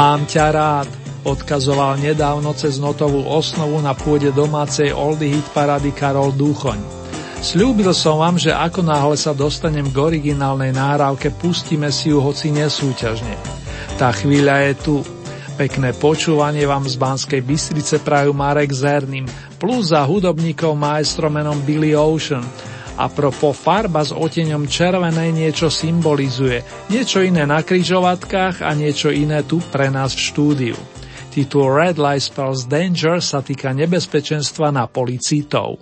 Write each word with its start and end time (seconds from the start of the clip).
Mám 0.00 0.24
ťa 0.24 0.46
rád, 0.48 0.88
odkazoval 1.28 2.00
nedávno 2.00 2.56
cez 2.56 2.80
notovú 2.80 3.20
osnovu 3.20 3.84
na 3.84 3.92
pôde 3.92 4.32
domácej 4.32 4.96
Oldy 4.96 5.28
Hit 5.28 5.52
parady 5.52 5.92
Karol 5.92 6.32
Dúchoň. 6.32 6.80
Sľúbil 7.44 7.92
som 7.92 8.16
vám, 8.16 8.40
že 8.40 8.48
ako 8.48 8.80
náhle 8.80 9.12
sa 9.20 9.36
dostanem 9.36 9.84
k 9.92 10.00
originálnej 10.00 10.72
náhrávke, 10.72 11.28
pustíme 11.36 11.92
si 11.92 12.08
ju 12.08 12.16
hoci 12.16 12.48
nesúťažne. 12.48 13.36
Tá 14.00 14.08
chvíľa 14.16 14.72
je 14.72 14.74
tu. 14.80 14.94
Pekné 15.60 15.92
počúvanie 15.92 16.64
vám 16.64 16.88
z 16.88 16.96
Banskej 16.96 17.44
Bystrice 17.44 18.00
prajú 18.00 18.32
Marek 18.32 18.72
Zerným, 18.72 19.28
plus 19.60 19.92
za 19.92 20.00
hudobníkov 20.00 20.80
maestro 20.80 21.28
menom 21.28 21.60
Billy 21.60 21.92
Ocean– 21.92 22.40
a 23.00 23.08
propo 23.08 23.56
farba 23.56 24.04
s 24.04 24.12
oteňom 24.12 24.68
červenej 24.68 25.32
niečo 25.32 25.72
symbolizuje, 25.72 26.60
niečo 26.92 27.24
iné 27.24 27.48
na 27.48 27.64
kryžovatkách 27.64 28.60
a 28.60 28.76
niečo 28.76 29.08
iné 29.08 29.40
tu 29.48 29.64
pre 29.72 29.88
nás 29.88 30.12
v 30.12 30.20
štúdiu. 30.20 30.78
Titul 31.32 31.72
Red 31.72 31.96
Light 31.96 32.28
Spells 32.28 32.68
Danger 32.68 33.24
sa 33.24 33.40
týka 33.40 33.72
nebezpečenstva 33.72 34.68
na 34.68 34.84
policítov. 34.84 35.80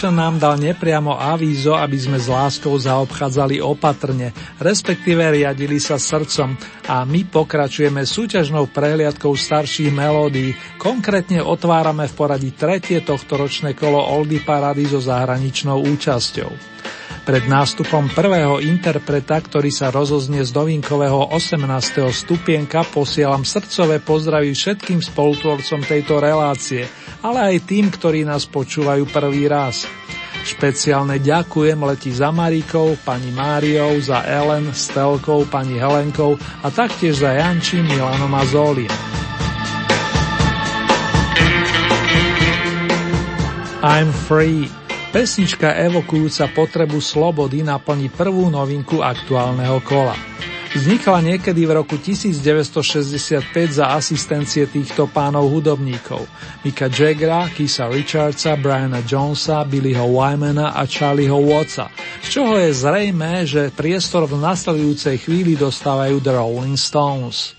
Ocean 0.00 0.16
nám 0.16 0.40
dal 0.40 0.56
nepriamo 0.56 1.12
avízo, 1.12 1.76
aby 1.76 2.00
sme 2.00 2.16
s 2.16 2.24
láskou 2.24 2.72
zaobchádzali 2.72 3.60
opatrne, 3.60 4.32
respektíve 4.56 5.20
riadili 5.20 5.76
sa 5.76 6.00
srdcom 6.00 6.56
a 6.88 7.04
my 7.04 7.28
pokračujeme 7.28 8.00
súťažnou 8.08 8.72
prehliadkou 8.72 9.36
starších 9.36 9.92
melódií, 9.92 10.56
konkrétne 10.80 11.44
otvárame 11.44 12.08
v 12.08 12.16
poradí 12.16 12.56
tretie 12.56 13.04
tohto 13.04 13.44
ročné 13.44 13.76
kolo 13.76 14.00
Oldy 14.00 14.40
Parady 14.40 14.88
so 14.88 15.04
zahraničnou 15.04 15.84
účasťou. 15.84 16.48
Pred 17.20 17.44
nástupom 17.52 18.08
prvého 18.08 18.64
interpreta, 18.64 19.36
ktorý 19.36 19.68
sa 19.68 19.92
rozoznie 19.92 20.40
z 20.48 20.56
novinkového 20.56 21.28
18. 21.36 21.60
stupienka, 22.08 22.88
posielam 22.88 23.44
srdcové 23.44 24.00
pozdravy 24.00 24.56
všetkým 24.56 25.04
spolutvorcom 25.04 25.84
tejto 25.84 26.24
relácie, 26.24 26.88
ale 27.20 27.54
aj 27.54 27.56
tým, 27.68 27.92
ktorí 27.92 28.24
nás 28.24 28.48
počúvajú 28.48 29.08
prvý 29.08 29.48
raz. 29.48 29.84
Špeciálne 30.40 31.20
ďakujem 31.20 31.76
letí 31.84 32.08
za 32.16 32.32
Marikou, 32.32 32.96
pani 33.04 33.28
Máriou, 33.28 34.00
za 34.00 34.24
Ellen, 34.24 34.72
Stelkou, 34.72 35.44
pani 35.44 35.76
Helenkou 35.76 36.40
a 36.64 36.72
taktiež 36.72 37.20
za 37.20 37.36
Jančím, 37.36 37.84
Milanom 37.84 38.32
a 38.32 38.42
Zólim. 38.48 38.92
I'm 43.80 44.12
free. 44.12 44.68
Pesnička 45.10 45.74
evokujúca 45.74 46.46
potrebu 46.52 47.02
slobody 47.02 47.64
naplní 47.64 48.12
prvú 48.12 48.46
novinku 48.52 49.02
aktuálneho 49.02 49.80
kola. 49.82 50.14
Vznikla 50.70 51.18
niekedy 51.26 51.66
v 51.66 51.82
roku 51.82 51.98
1965 51.98 53.42
za 53.74 53.90
asistencie 53.98 54.70
týchto 54.70 55.10
pánov 55.10 55.50
hudobníkov 55.50 56.22
Mika 56.62 56.86
Jaggera, 56.86 57.50
Kisa 57.50 57.90
Richardsa, 57.90 58.54
Briana 58.54 59.02
Jonesa, 59.02 59.66
Billyho 59.66 60.06
Wymana 60.06 60.70
a 60.70 60.86
Charlieho 60.86 61.42
Wattsa, 61.42 61.90
z 62.22 62.26
čoho 62.38 62.54
je 62.54 62.70
zrejme, 62.70 63.42
že 63.50 63.74
priestor 63.74 64.30
v 64.30 64.38
nasledujúcej 64.38 65.18
chvíli 65.18 65.58
dostávajú 65.58 66.22
The 66.22 66.38
Rolling 66.38 66.78
Stones. 66.78 67.58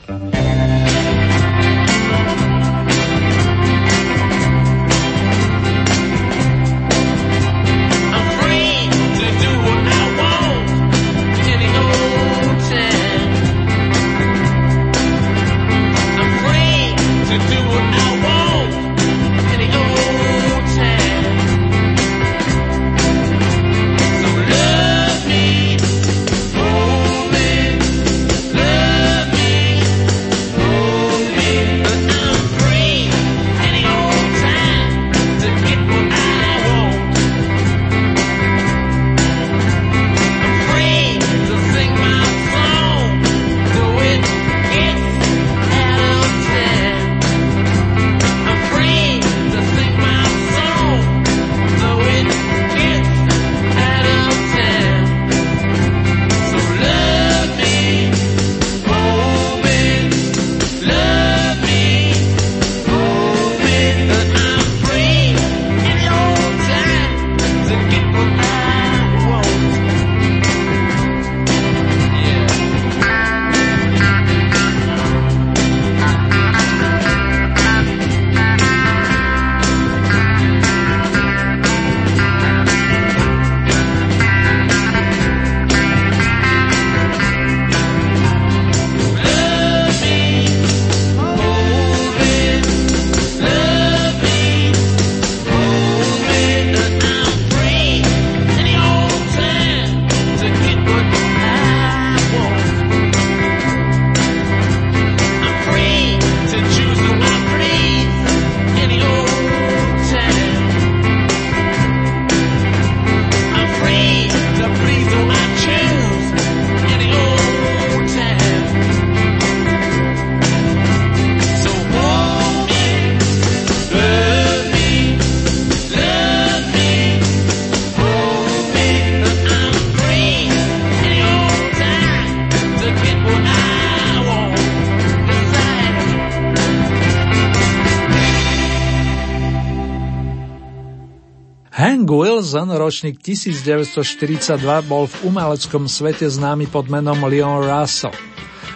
Ročník 142.81 143.21
1942, 143.21 144.57
bol 144.89 145.05
v 145.05 145.15
umeleckom 145.29 145.85
svete 145.85 146.25
známy 146.25 146.65
pod 146.65 146.89
menom 146.89 147.21
Leon 147.29 147.61
Russell. 147.61 148.17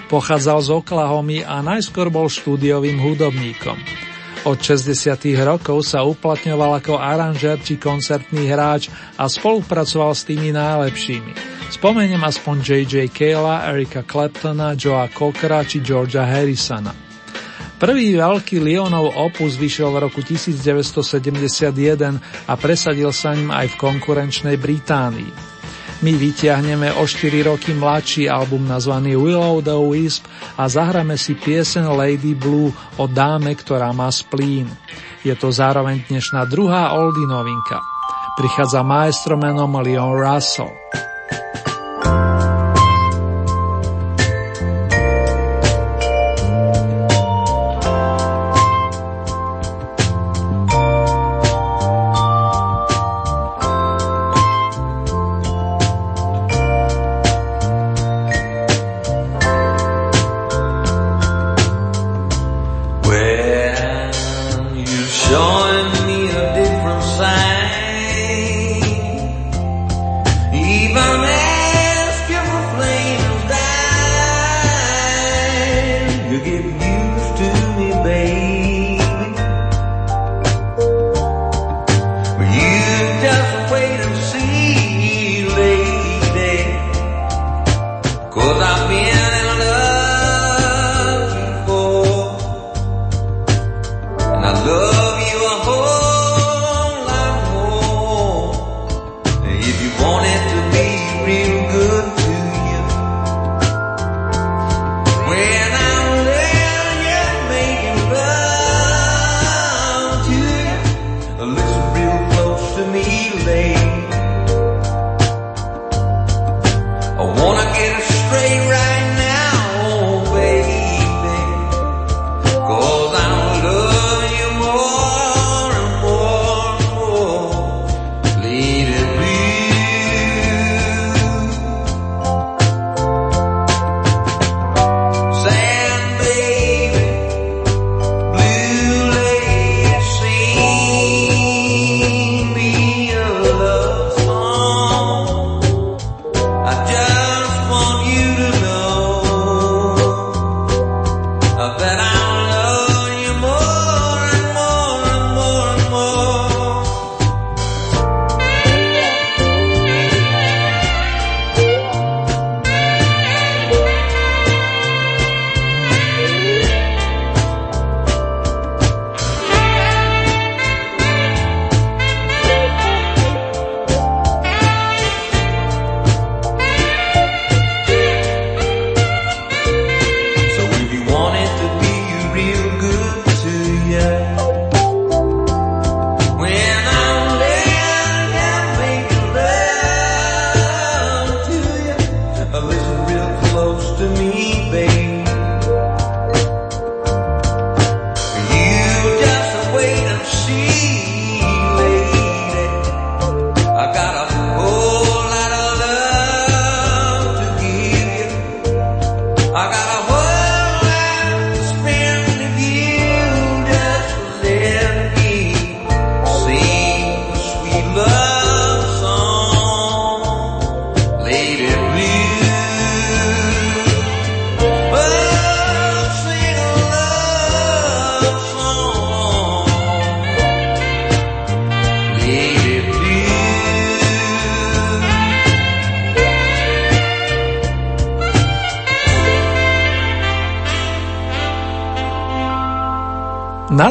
Pochádzal 0.05 0.59
z 0.61 0.69
Oklahomy 0.69 1.41
a 1.41 1.65
najskôr 1.65 2.13
bol 2.13 2.29
štúdiovým 2.29 3.01
hudobníkom. 3.01 3.73
Od 4.45 4.61
60. 4.61 4.93
rokov 5.41 5.81
sa 5.81 6.05
uplatňoval 6.05 6.77
ako 6.77 7.01
aranžér 7.01 7.57
či 7.65 7.81
koncertný 7.81 8.45
hráč 8.45 8.93
a 9.17 9.25
spolupracoval 9.25 10.13
s 10.13 10.29
tými 10.29 10.53
najlepšími. 10.53 11.33
Spomeniem 11.73 12.21
aspoň 12.21 12.55
J.J. 12.61 13.09
Kayla, 13.09 13.73
Erika 13.73 14.05
Claptona, 14.05 14.77
Joea 14.77 15.09
Cockera 15.09 15.65
či 15.65 15.81
Georgia 15.81 16.21
Harrisona. 16.21 17.04
Prvý 17.85 18.17
veľký 18.17 18.65
Lionov 18.65 19.13
opus 19.13 19.61
vyšiel 19.61 19.93
v 19.93 20.09
roku 20.09 20.25
1971 20.25 21.69
a 22.49 22.53
presadil 22.57 23.13
sa 23.13 23.37
ním 23.37 23.53
aj 23.53 23.69
v 23.69 23.75
konkurenčnej 23.77 24.57
Británii. 24.57 25.29
My 26.01 26.17
vyťahneme 26.17 26.97
o 26.97 27.05
4 27.05 27.45
roky 27.45 27.77
mladší 27.77 28.25
album 28.25 28.65
nazvaný 28.65 29.13
Willow 29.13 29.61
the 29.61 29.77
Wisp 29.77 30.25
a 30.57 30.65
zahráme 30.65 31.13
si 31.13 31.37
piesen 31.37 31.85
Lady 31.85 32.33
Blue 32.33 32.73
o 32.97 33.05
dáme, 33.05 33.53
ktorá 33.53 33.93
má 33.93 34.09
splín. 34.09 34.65
Je 35.21 35.37
to 35.37 35.53
zároveň 35.53 36.09
dnešná 36.09 36.49
druhá 36.49 36.89
oldie 36.97 37.29
novinka. 37.29 37.85
Prichádza 38.33 38.81
maestro 38.81 39.37
menom 39.37 39.77
Leon 39.77 40.09
Russell. 40.09 40.73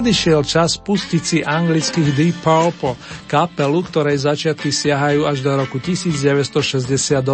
Nadišiel 0.05 0.45
čas 0.45 0.77
pustiť 0.77 1.23
si 1.25 1.39
anglických 1.41 2.13
Deep 2.13 2.37
Purple, 2.45 2.93
kapelu, 3.25 3.81
ktorej 3.89 4.29
začiatky 4.29 4.69
siahajú 4.69 5.25
až 5.25 5.41
do 5.41 5.57
roku 5.57 5.81
1968. 5.81 7.25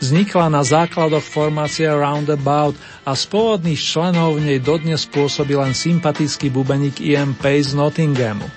Vznikla 0.00 0.48
na 0.48 0.64
základoch 0.64 1.20
formácie 1.20 1.84
Roundabout 1.84 2.72
a 3.04 3.12
z 3.12 3.28
pôvodných 3.28 3.76
členov 3.76 4.40
v 4.40 4.48
nej 4.48 4.56
dodnes 4.64 5.04
pôsobí 5.04 5.52
len 5.52 5.76
sympatický 5.76 6.48
bubeník 6.48 6.96
Ian 7.04 7.36
Pace 7.36 7.76
z 7.76 7.76
Nottinghamu. 7.76 8.48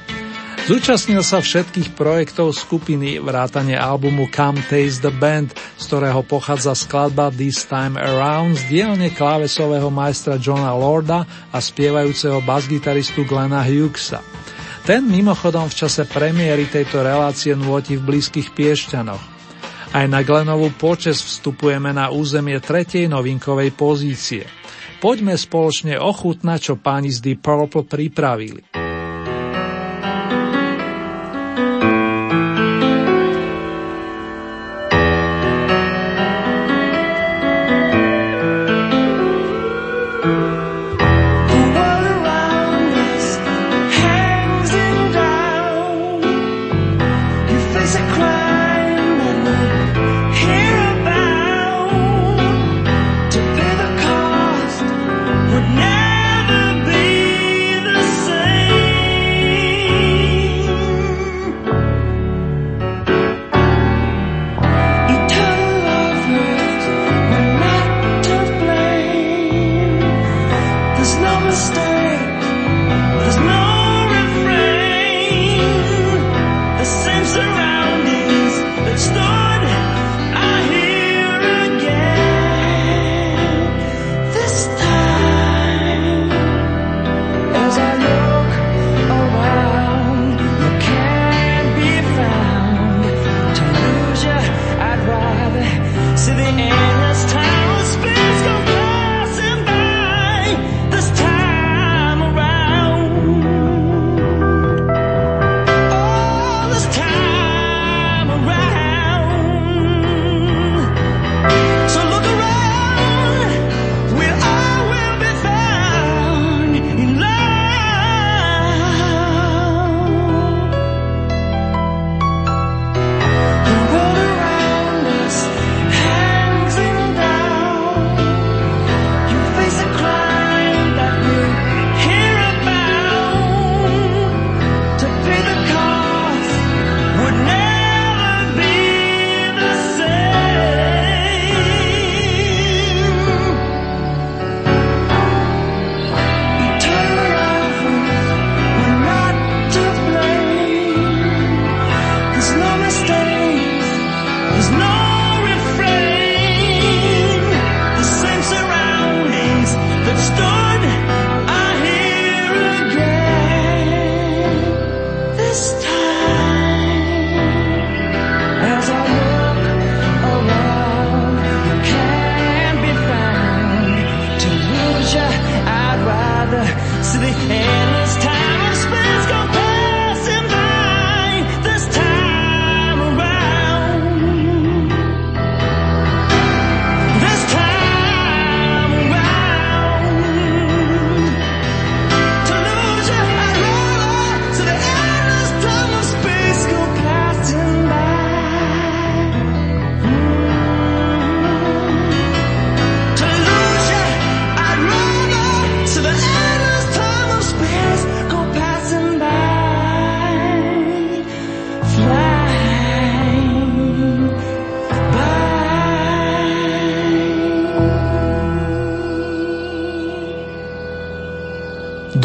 Zúčastnil 0.64 1.28
sa 1.28 1.44
všetkých 1.44 2.00
projektov 2.00 2.56
skupiny 2.56 3.20
vrátane 3.20 3.76
albumu 3.76 4.32
Come 4.32 4.64
Taste 4.72 5.04
the 5.04 5.12
Band, 5.12 5.52
z 5.84 5.92
ktorého 5.92 6.24
pochádza 6.24 6.72
skladba 6.80 7.28
This 7.28 7.68
Time 7.68 8.00
Around 8.00 8.56
z 8.56 8.64
dielne 8.72 9.12
klávesového 9.12 9.92
majstra 9.92 10.40
Johna 10.40 10.72
Lorda 10.72 11.28
a 11.52 11.60
spievajúceho 11.60 12.40
basgitaristu 12.40 13.28
Glena 13.28 13.60
Hughesa. 13.60 14.24
Ten 14.88 15.04
mimochodom 15.04 15.68
v 15.68 15.76
čase 15.76 16.08
premiéry 16.08 16.72
tejto 16.72 17.04
relácie 17.04 17.52
nôti 17.52 18.00
v 18.00 18.16
blízkych 18.16 18.56
Piešťanoch. 18.56 19.24
Aj 19.92 20.08
na 20.08 20.24
Glenovú 20.24 20.72
počes 20.72 21.20
vstupujeme 21.20 21.92
na 21.92 22.16
územie 22.16 22.64
tretej 22.64 23.12
novinkovej 23.12 23.76
pozície. 23.76 24.48
Poďme 25.04 25.36
spoločne 25.36 26.00
ochutnať, 26.00 26.60
čo 26.64 26.74
páni 26.80 27.12
z 27.12 27.20
Deep 27.20 27.44
Purple 27.44 27.84
pripravili. 27.84 28.73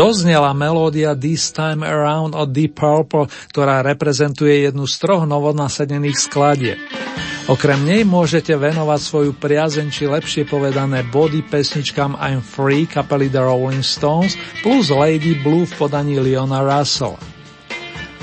Doznela 0.08 0.56
melódia 0.56 1.12
This 1.12 1.52
Time 1.52 1.84
Around 1.84 2.32
od 2.32 2.48
Deep 2.48 2.80
Purple, 2.80 3.28
ktorá 3.52 3.84
reprezentuje 3.84 4.64
jednu 4.64 4.88
z 4.88 5.04
troch 5.04 5.28
novonasedených 5.28 6.16
skladieb. 6.16 6.80
Okrem 7.44 7.76
nej 7.84 8.08
môžete 8.08 8.56
venovať 8.56 9.00
svoju 9.04 9.36
priazeň 9.36 9.92
či 9.92 10.08
lepšie 10.08 10.48
povedané 10.48 11.04
body 11.12 11.44
pesničkám 11.44 12.16
I'm 12.24 12.40
Free 12.40 12.88
kapely 12.88 13.28
The 13.28 13.52
Rolling 13.52 13.84
Stones 13.84 14.32
plus 14.64 14.88
Lady 14.88 15.36
Blue 15.44 15.68
v 15.68 15.76
podaní 15.76 16.16
Leona 16.16 16.64
Russell. 16.64 17.27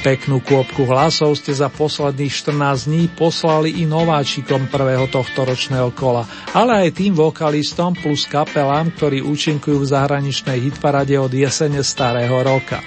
Peknú 0.06 0.38
kôpku 0.38 0.86
hlasov 0.86 1.34
ste 1.34 1.50
za 1.50 1.66
posledných 1.66 2.30
14 2.30 2.86
dní 2.86 3.10
poslali 3.10 3.82
i 3.82 3.90
nováčikom 3.90 4.70
prvého 4.70 5.10
tohto 5.10 5.50
ročného 5.50 5.90
kola, 5.98 6.30
ale 6.54 6.86
aj 6.86 7.02
tým 7.02 7.18
vokalistom 7.18 7.98
plus 7.98 8.30
kapelám, 8.30 8.94
ktorí 8.94 9.26
účinkujú 9.26 9.82
v 9.82 9.90
zahraničnej 9.90 10.62
hitparade 10.62 11.18
od 11.18 11.34
jesene 11.34 11.82
starého 11.82 12.38
roka. 12.46 12.86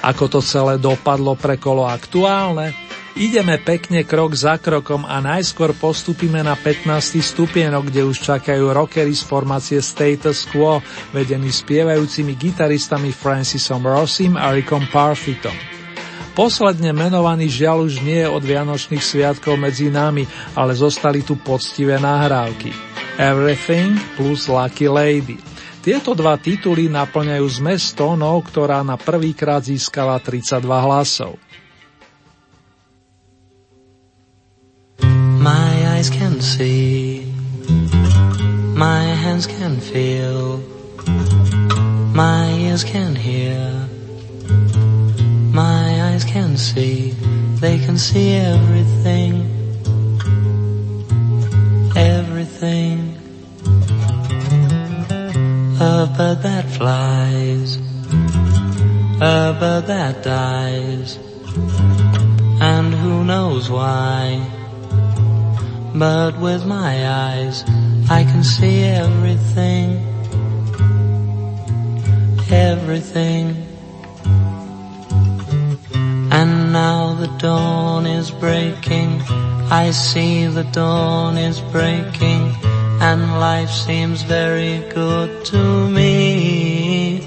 Ako 0.00 0.32
to 0.32 0.40
celé 0.40 0.80
dopadlo 0.80 1.36
pre 1.36 1.60
kolo 1.60 1.84
aktuálne? 1.84 2.72
Ideme 3.20 3.60
pekne 3.60 4.08
krok 4.08 4.32
za 4.32 4.56
krokom 4.56 5.04
a 5.04 5.20
najskôr 5.20 5.76
postupíme 5.76 6.40
na 6.40 6.56
15. 6.56 7.20
stupienok, 7.20 7.92
kde 7.92 8.08
už 8.08 8.24
čakajú 8.24 8.72
rockery 8.72 9.12
z 9.12 9.20
formácie 9.20 9.84
Status 9.84 10.48
Quo, 10.48 10.80
vedení 11.12 11.52
spievajúcimi 11.52 12.40
gitaristami 12.40 13.12
Francisom 13.12 13.84
Rossim 13.84 14.32
a 14.32 14.48
Rickom 14.56 14.88
Parfitom. 14.88 15.77
Posledne 16.38 16.94
menovaný 16.94 17.50
žiaľ 17.50 17.90
už 17.90 17.98
nie 18.06 18.22
je 18.22 18.30
od 18.30 18.38
Vianočných 18.46 19.02
sviatkov 19.02 19.58
medzi 19.58 19.90
nami, 19.90 20.22
ale 20.54 20.70
zostali 20.70 21.26
tu 21.26 21.34
poctivé 21.34 21.98
nahrávky. 21.98 22.70
Everything 23.18 23.98
plus 24.14 24.46
Lucky 24.46 24.86
Lady. 24.86 25.34
Tieto 25.82 26.14
dva 26.14 26.38
tituly 26.38 26.86
naplňajú 26.86 27.42
zmes 27.58 27.90
tónov, 27.90 28.46
ktorá 28.46 28.86
na 28.86 28.94
prvýkrát 28.94 29.66
získala 29.66 30.22
32 30.22 30.62
hlasov. 30.62 31.42
My 35.42 35.98
eyes 35.98 36.06
can 36.06 36.38
see, 36.38 37.26
my 38.78 39.10
hands 39.26 39.50
can 39.50 39.82
feel, 39.82 40.62
my 42.14 42.46
ears 42.62 42.86
can 42.86 43.18
hear, 43.18 43.97
eyes 46.18 46.24
can 46.24 46.56
see, 46.56 47.10
they 47.60 47.78
can 47.78 47.96
see 47.96 48.34
everything, 48.34 49.34
everything. 51.94 53.14
A 55.80 56.12
bird 56.16 56.42
that 56.42 56.64
flies, 56.76 57.76
a 59.20 59.56
bird 59.60 59.86
that 59.86 60.24
dies, 60.24 61.16
and 62.60 62.92
who 62.92 63.24
knows 63.24 63.70
why. 63.70 64.42
But 65.94 66.40
with 66.40 66.66
my 66.66 66.94
eyes 67.06 67.62
I 68.10 68.24
can 68.24 68.42
see 68.42 68.82
everything, 68.82 69.88
everything. 72.50 73.67
And 76.40 76.72
now 76.72 77.14
the 77.14 77.26
dawn 77.38 78.06
is 78.06 78.30
breaking, 78.30 79.22
I 79.82 79.90
see 79.90 80.46
the 80.46 80.62
dawn 80.62 81.36
is 81.36 81.60
breaking, 81.60 82.54
and 83.08 83.40
life 83.40 83.70
seems 83.70 84.22
very 84.22 84.78
good 84.94 85.44
to 85.46 85.90
me. 85.90 87.26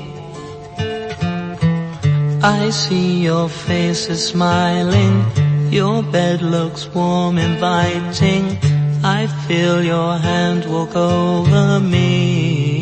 I 2.41 2.69
see 2.69 3.24
your 3.26 3.50
faces 3.50 4.30
smiling, 4.30 5.15
your 5.69 6.04
bed 6.04 6.41
looks 6.41 6.88
warm, 6.95 7.38
inviting. 7.38 8.45
I 9.04 9.28
feel 9.45 9.84
your 9.84 10.17
hand 10.19 10.63
walk 10.71 10.95
over 10.95 11.82
me. 11.82 12.80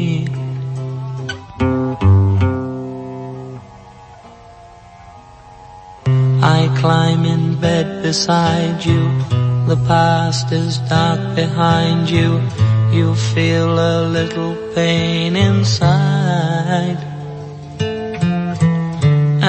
Climb 6.81 7.25
in 7.25 7.59
bed 7.59 8.03
beside 8.03 8.85
you. 8.85 9.03
The 9.67 9.79
past 9.87 10.51
is 10.51 10.77
dark 10.89 11.35
behind 11.35 12.09
you. 12.09 12.41
You 12.91 13.15
feel 13.15 13.71
a 13.77 14.07
little 14.07 14.55
pain 14.73 15.35
inside. 15.35 16.99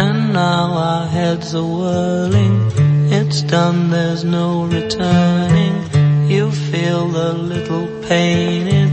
And 0.02 0.32
now 0.32 0.72
our 0.88 1.06
heads 1.06 1.54
are 1.54 1.62
whirling 1.62 2.70
it's 3.12 3.42
done, 3.42 3.90
there's 3.90 4.24
no 4.24 4.64
returning. 4.66 6.28
You 6.30 6.50
feel 6.50 7.08
the 7.08 7.32
little 7.32 7.86
pain, 8.08 8.68
it. 8.68 8.90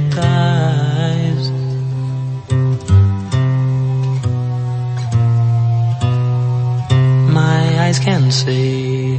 Eyes 7.88 8.00
can 8.00 8.30
see, 8.32 9.18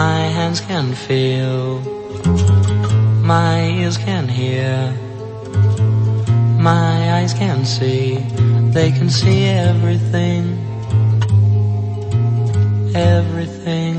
my 0.00 0.20
hands 0.36 0.60
can 0.62 0.94
feel, 0.94 1.80
my 3.32 3.68
ears 3.68 3.98
can 3.98 4.26
hear, 4.26 4.74
my 6.58 7.12
eyes 7.16 7.34
can 7.34 7.66
see, 7.66 8.16
they 8.76 8.90
can 8.92 9.10
see 9.10 9.44
everything. 9.44 10.44
Everything. 12.94 13.96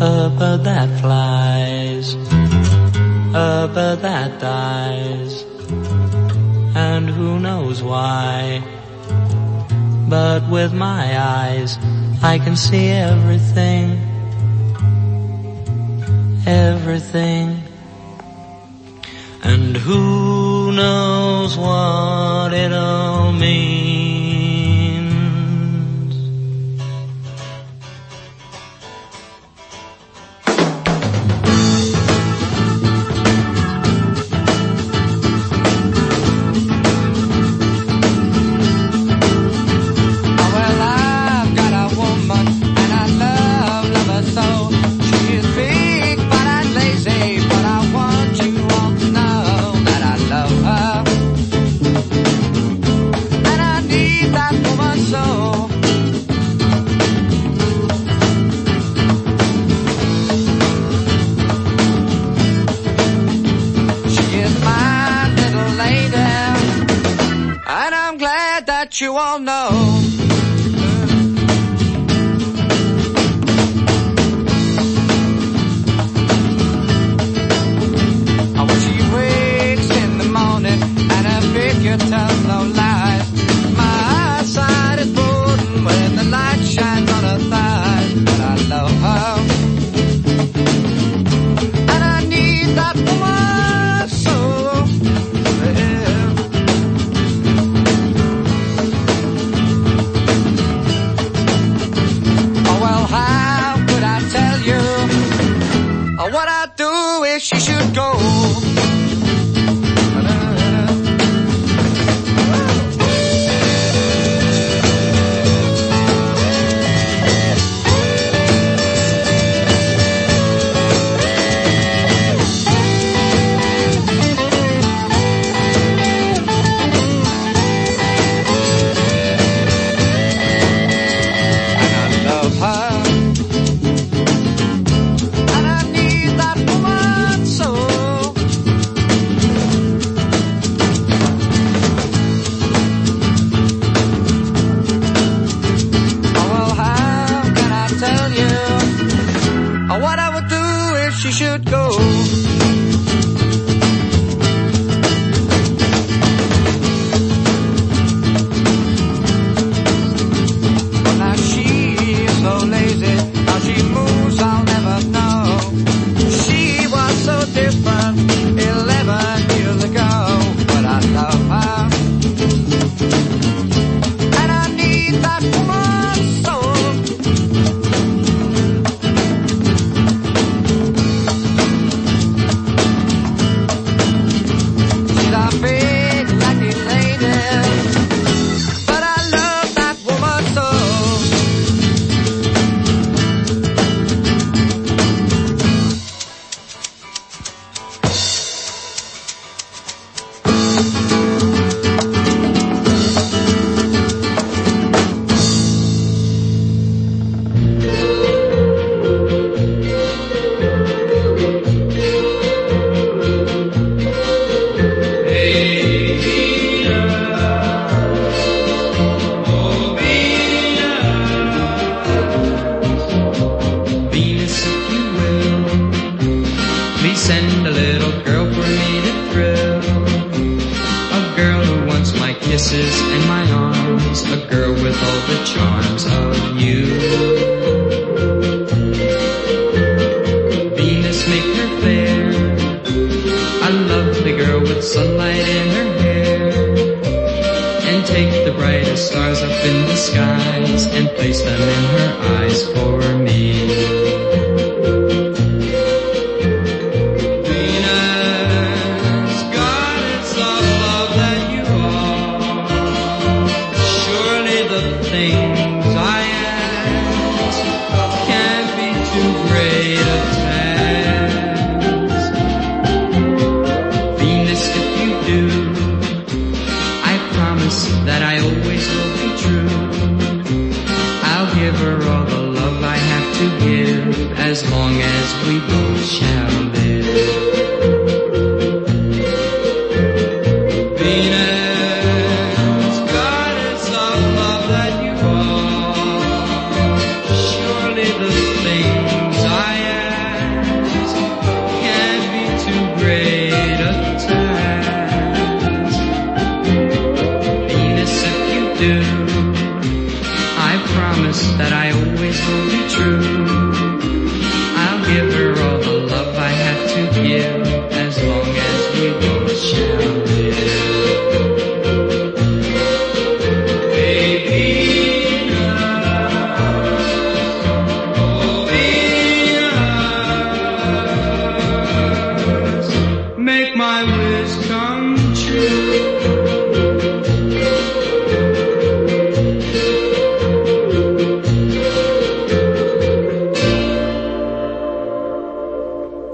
A 0.00 0.34
bird 0.38 0.64
that 0.64 0.88
flies, 1.02 2.14
a 3.34 3.70
bird 3.74 4.00
that 4.00 4.40
dies, 4.40 5.44
and 6.74 7.10
who 7.10 7.38
knows 7.38 7.82
why. 7.82 8.62
But 10.12 10.46
with 10.50 10.74
my 10.74 11.18
eyes, 11.18 11.78
I 12.22 12.38
can 12.38 12.54
see 12.54 12.88
everything, 12.90 13.98
everything. 16.46 17.62
And 19.42 19.74
who 19.74 20.70
knows 20.72 21.56
what 21.56 22.52
it 22.52 22.74
all 22.74 23.32
means. 23.32 23.81
All 69.22 69.38
know. 69.38 69.91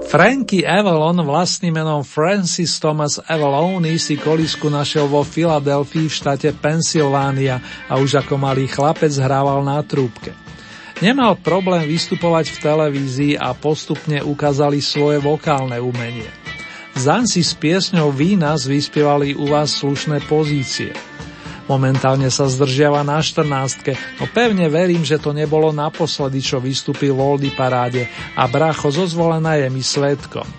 Frankie 0.09 0.65
Avalon 0.65 1.21
vlastným 1.21 1.77
menom 1.77 2.01
Francis 2.01 2.81
Thomas 2.81 3.21
Avalone 3.29 3.93
si 4.01 4.17
kolisku 4.17 4.65
našiel 4.65 5.05
vo 5.05 5.21
Filadelfii 5.21 6.09
v 6.09 6.17
štáte 6.17 6.49
Pensylvánia 6.49 7.61
a 7.85 8.01
už 8.01 8.25
ako 8.25 8.41
malý 8.41 8.65
chlapec 8.65 9.13
hrával 9.21 9.61
na 9.61 9.77
trúbke. 9.85 10.33
Nemal 11.05 11.37
problém 11.37 11.85
vystupovať 11.85 12.49
v 12.49 12.57
televízii 12.57 13.33
a 13.37 13.53
postupne 13.53 14.25
ukázali 14.25 14.81
svoje 14.81 15.21
vokálne 15.21 15.77
umenie. 15.77 16.25
Zaň 16.97 17.29
si 17.29 17.45
s 17.45 17.53
piesňou 17.53 18.09
Vínas 18.09 18.65
vyspievali 18.65 19.37
u 19.37 19.45
vás 19.45 19.77
slušné 19.77 20.25
pozície– 20.25 20.89
Momentálne 21.69 22.33
sa 22.33 22.49
zdržiava 22.49 23.05
na 23.05 23.21
14. 23.21 23.93
No 24.17 24.25
pevne 24.33 24.65
verím, 24.73 25.05
že 25.05 25.21
to 25.21 25.37
nebolo 25.37 25.69
naposledy, 25.69 26.41
čo 26.41 26.57
vystúpil 26.57 27.13
v 27.13 27.21
Oldy 27.21 27.53
paráde 27.53 28.09
a 28.33 28.49
bracho 28.49 28.89
zo 28.89 29.05
zvolená 29.05 29.53
je 29.61 29.69
mi 29.69 29.85
svetkom. 29.85 30.49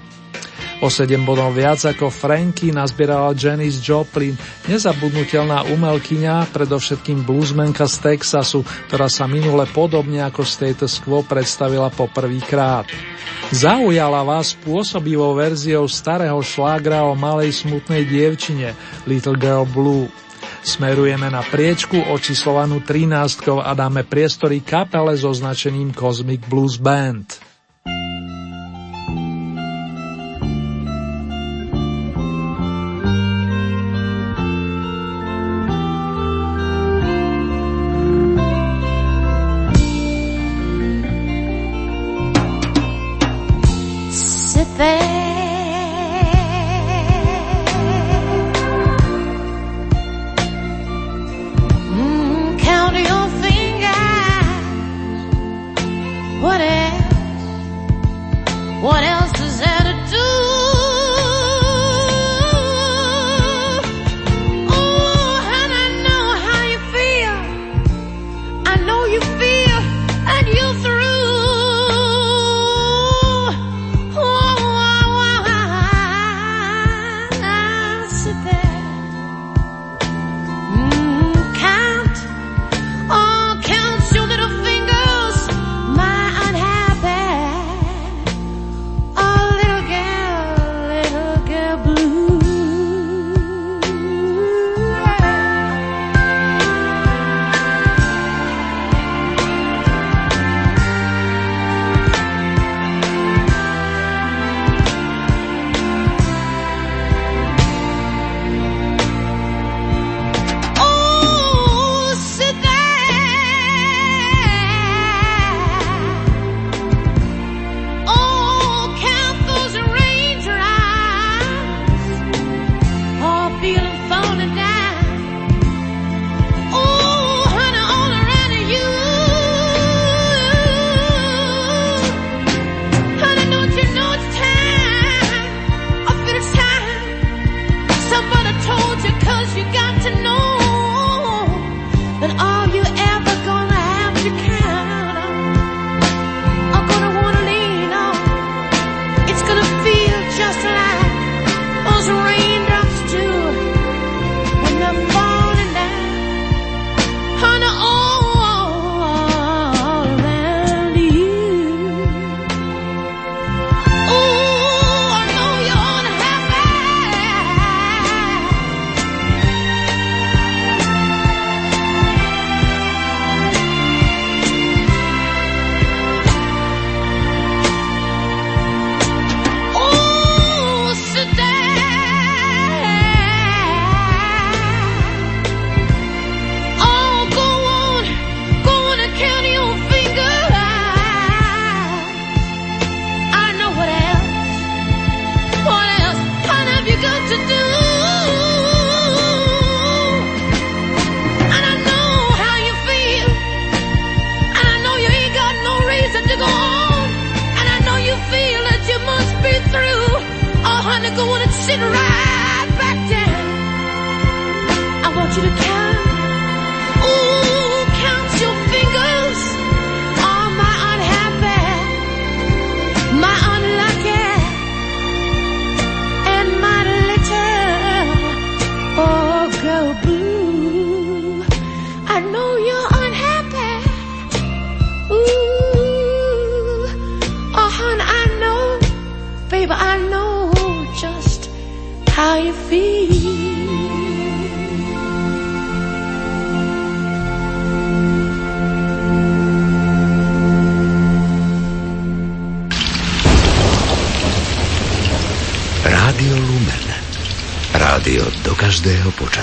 O 0.81 0.89
7 0.89 1.13
bodov 1.29 1.53
viac 1.53 1.77
ako 1.85 2.09
Franky 2.09 2.73
nazbierala 2.73 3.37
Janis 3.37 3.85
Joplin, 3.85 4.33
nezabudnutelná 4.65 5.69
umelkyňa, 5.69 6.49
predovšetkým 6.57 7.21
bluesmenka 7.21 7.85
z 7.85 8.01
Texasu, 8.01 8.65
ktorá 8.89 9.13
sa 9.13 9.29
minule 9.29 9.69
podobne 9.69 10.25
ako 10.25 10.41
Status 10.41 10.97
Quo 11.05 11.21
predstavila 11.21 11.93
poprvýkrát. 11.93 12.89
Zaujala 13.53 14.25
vás 14.25 14.57
spôsobivou 14.57 15.37
verziou 15.37 15.85
starého 15.85 16.41
šlágra 16.41 17.05
o 17.05 17.13
malej 17.13 17.61
smutnej 17.61 18.09
dievčine 18.09 18.73
Little 19.05 19.37
Girl 19.37 19.69
Blue. 19.69 20.09
Smerujeme 20.61 21.33
na 21.33 21.41
priečku 21.41 21.97
očíslovanú 22.13 22.85
13 22.85 23.65
a 23.65 23.73
dáme 23.73 24.05
priestory 24.05 24.61
kapele 24.61 25.17
so 25.17 25.33
značením 25.33 25.97
Cosmic 25.97 26.45
Blues 26.45 26.77
Band. 26.77 27.50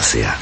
Asia. 0.07 0.36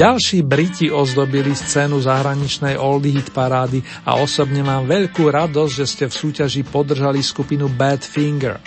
Ďalší 0.00 0.48
Briti 0.48 0.88
ozdobili 0.88 1.52
scénu 1.52 2.00
zahraničnej 2.00 2.80
oldie 2.80 3.20
hit 3.20 3.36
parády 3.36 3.84
a 4.08 4.16
osobne 4.16 4.64
mám 4.64 4.88
veľkú 4.88 5.28
radosť, 5.28 5.72
že 5.76 5.84
ste 5.84 6.04
v 6.08 6.14
súťaži 6.16 6.64
podržali 6.64 7.20
skupinu 7.20 7.68
Bad 7.68 8.00
Finger. 8.00 8.64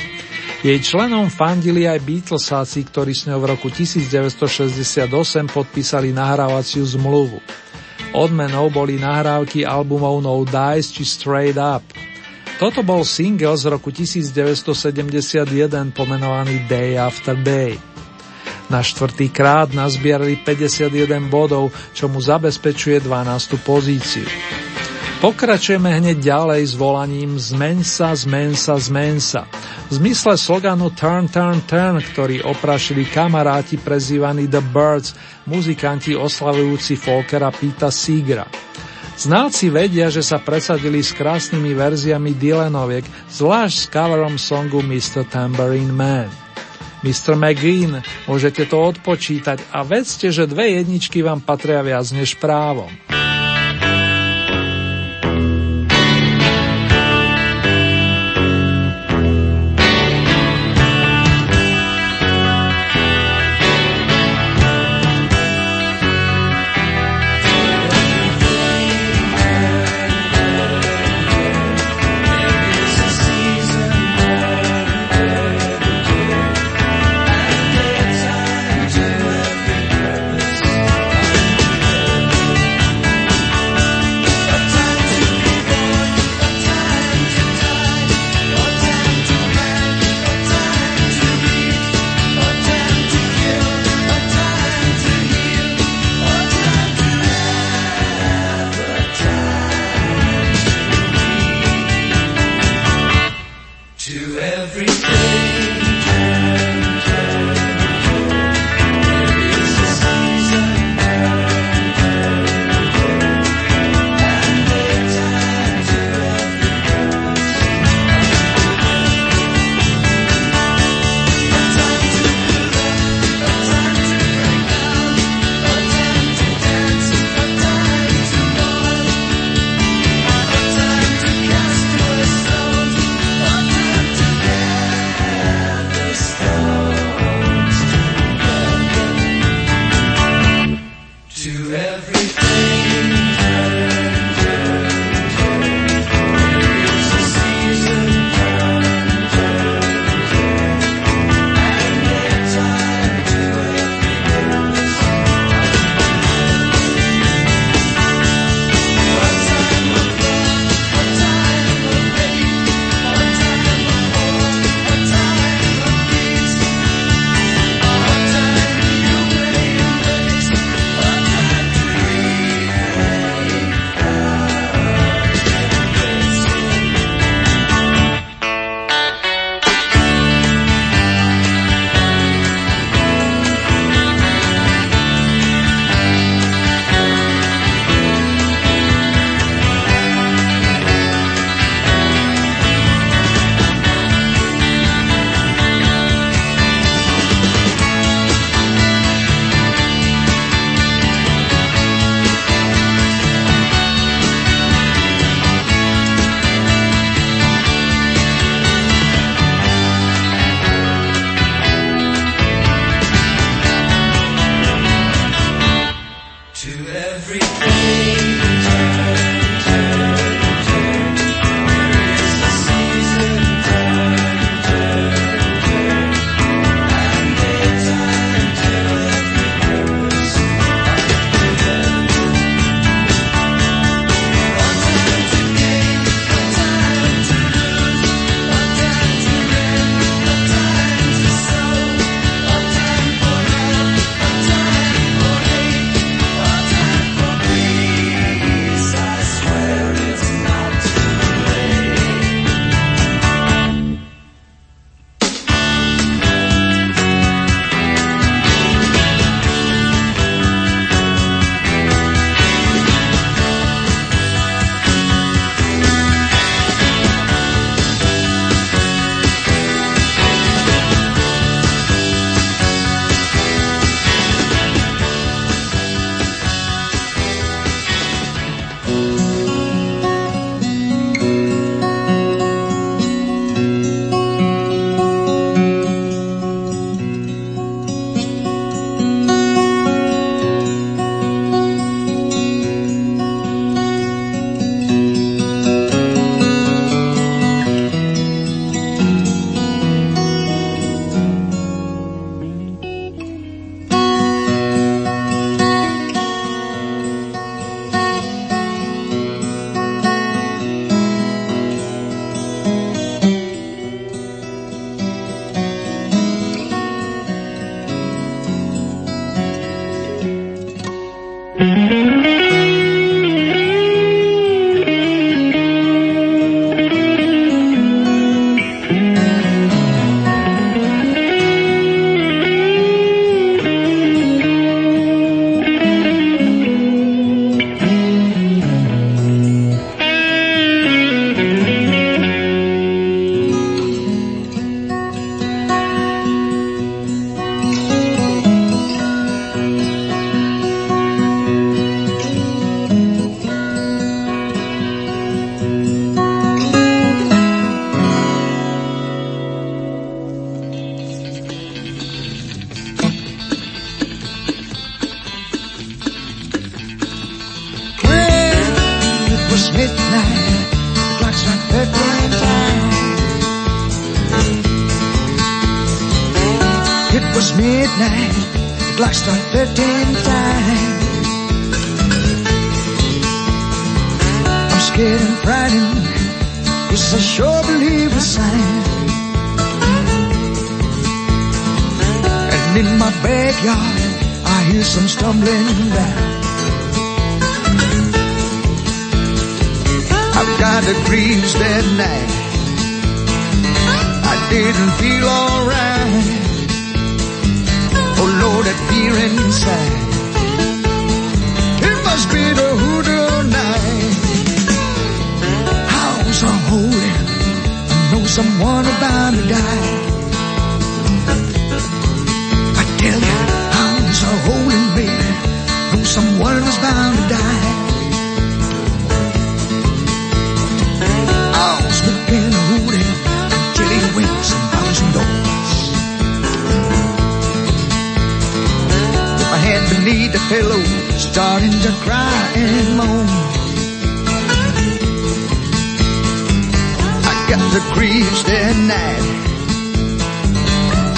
Jej 0.61 0.93
členom 0.93 1.33
fandili 1.33 1.89
aj 1.89 2.05
Beatlesáci, 2.05 2.85
ktorí 2.85 3.17
s 3.17 3.25
ňou 3.25 3.41
v 3.41 3.49
roku 3.49 3.73
1968 3.73 5.09
podpísali 5.49 6.13
nahrávaciu 6.13 6.85
zmluvu. 6.85 7.41
Odmenou 8.13 8.69
boli 8.69 9.01
nahrávky 9.01 9.65
albumov 9.65 10.21
No 10.21 10.45
Dice 10.45 10.93
či 10.93 11.01
Straight 11.01 11.57
Up. 11.57 11.81
Toto 12.61 12.85
bol 12.85 13.01
single 13.01 13.57
z 13.57 13.73
roku 13.73 13.89
1971 13.89 15.49
pomenovaný 15.97 16.69
Day 16.69 16.93
After 16.93 17.33
Day. 17.33 17.92
Na 18.73 18.81
štvrtý 18.81 19.29
krát 19.29 19.69
nazbierali 19.69 20.41
51 20.41 21.29
bodov, 21.29 21.69
čo 21.93 22.09
mu 22.09 22.17
zabezpečuje 22.17 23.05
12. 23.05 23.61
pozíciu. 23.61 24.25
Pokračujeme 25.21 25.93
hneď 26.01 26.17
ďalej 26.17 26.61
s 26.65 26.73
volaním 26.73 27.37
Zmeň 27.37 27.85
sa, 27.85 28.17
zmeň 28.17 28.57
sa, 28.57 28.73
zmeň 28.81 29.15
sa. 29.21 29.45
V 29.93 30.01
zmysle 30.01 30.33
sloganu 30.41 30.89
Turn, 30.89 31.29
Turn, 31.29 31.61
Turn, 31.69 32.01
ktorý 32.01 32.49
oprašili 32.49 33.05
kamaráti 33.05 33.77
prezývaní 33.77 34.49
The 34.49 34.65
Birds, 34.65 35.13
muzikanti 35.45 36.17
oslavujúci 36.17 36.97
Folkera 36.97 37.53
Pita 37.53 37.93
Segra. 37.93 38.49
Znalci 39.21 39.69
vedia, 39.69 40.09
že 40.09 40.25
sa 40.25 40.41
presadili 40.41 41.05
s 41.05 41.13
krásnymi 41.13 41.77
verziami 41.77 42.33
Dylanoviek, 42.33 43.05
zvlášť 43.29 43.75
s 43.77 43.85
coverom 43.93 44.41
songu 44.41 44.81
Mr. 44.81 45.29
Tambourine 45.29 45.93
Man. 45.93 46.42
Mr. 47.03 47.35
McGreen, 47.35 47.99
môžete 48.25 48.63
to 48.65 48.79
odpočítať 48.79 49.75
a 49.75 49.83
vedzte, 49.83 50.31
že 50.31 50.47
dve 50.47 50.79
jedničky 50.79 51.19
vám 51.19 51.43
patria 51.43 51.83
viac 51.83 52.07
než 52.15 52.39
právom. 52.39 52.89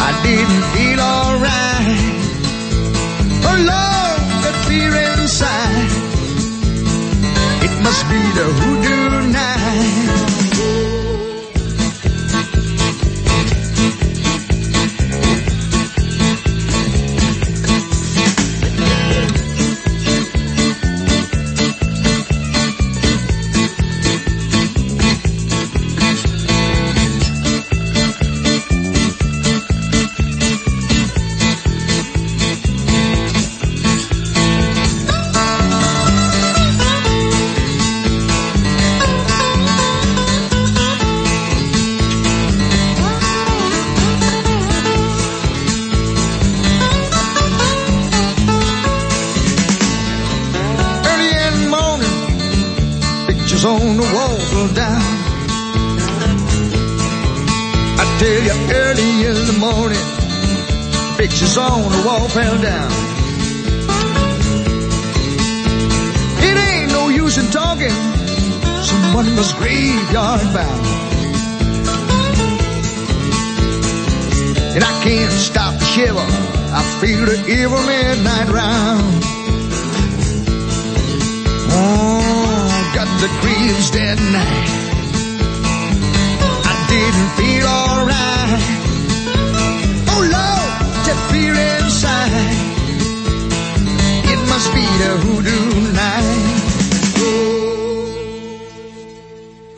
I 0.08 0.12
didn't 0.24 0.85
someone 69.16 69.38
was 69.38 69.54
graveyard 69.54 70.42
bound. 70.54 70.86
And 74.76 74.84
I 74.84 75.04
can't 75.04 75.32
stop 75.32 75.74
the 75.80 75.86
shiver, 75.86 76.20
I 76.20 76.82
feel 77.00 77.26
the 77.26 77.38
evil 77.48 77.82
midnight 77.92 78.50
round. 78.50 79.24
Oh, 81.72 82.92
got 82.94 83.10
the 83.22 83.30
creeps 83.40 83.90
that 83.92 84.18
night. 84.36 84.70
I 86.72 86.76
didn't 86.92 87.32
feel 87.40 87.68
alright. 87.80 88.64
Oh 90.12 90.22
Lord, 90.36 90.72
that 91.08 91.20
fear 91.32 91.56
inside. 91.78 92.52
It 94.32 94.40
must 94.52 94.70
be 94.74 94.86
the 95.02 95.12
hoodoo 95.24 95.94
night. 95.94 96.65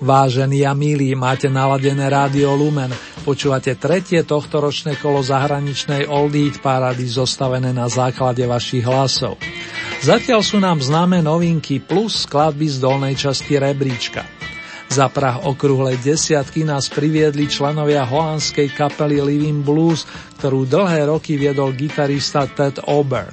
Vážení 0.08 0.64
a 0.64 0.72
milí, 0.72 1.12
máte 1.20 1.52
naladené 1.52 2.08
rádio 2.08 2.56
Lumen. 2.56 2.88
Počúvate 3.28 3.76
tretie 3.76 4.24
tohtoročné 4.24 4.96
kolo 5.04 5.20
zahraničnej 5.20 6.08
Old 6.08 6.32
Heat 6.32 6.64
Parady 6.64 7.04
zostavené 7.12 7.76
na 7.76 7.92
základe 7.92 8.40
vašich 8.48 8.88
hlasov. 8.88 9.36
Zatiaľ 10.00 10.40
sú 10.48 10.64
nám 10.64 10.80
známe 10.80 11.20
novinky 11.20 11.84
plus 11.84 12.24
skladby 12.24 12.72
z 12.72 12.80
dolnej 12.80 13.20
časti 13.20 13.60
rebríčka. 13.60 14.24
Za 14.88 15.12
prah 15.12 15.44
okrúhlej 15.44 16.00
desiatky 16.00 16.64
nás 16.64 16.88
priviedli 16.88 17.52
členovia 17.52 18.08
holandskej 18.08 18.72
kapely 18.80 19.20
Living 19.20 19.60
Blues, 19.60 20.08
ktorú 20.40 20.64
dlhé 20.72 21.12
roky 21.12 21.36
viedol 21.36 21.76
gitarista 21.76 22.48
Ted 22.48 22.80
Ober. 22.88 23.28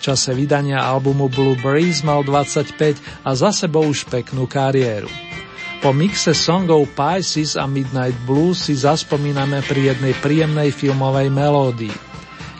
čase 0.00 0.32
vydania 0.32 0.80
albumu 0.80 1.28
Blue 1.28 1.60
Breeze 1.60 2.00
mal 2.08 2.24
25 2.24 3.20
a 3.20 3.36
za 3.36 3.52
sebou 3.52 3.84
už 3.84 4.08
peknú 4.08 4.48
kariéru. 4.48 5.29
Po 5.80 5.96
mixe 5.96 6.36
songov 6.36 6.92
Pisces 6.92 7.56
a 7.56 7.64
Midnight 7.64 8.12
Blues 8.28 8.68
si 8.68 8.76
zaspomíname 8.76 9.64
pri 9.64 9.96
jednej 9.96 10.12
príjemnej 10.20 10.76
filmovej 10.76 11.32
melódii. 11.32 11.96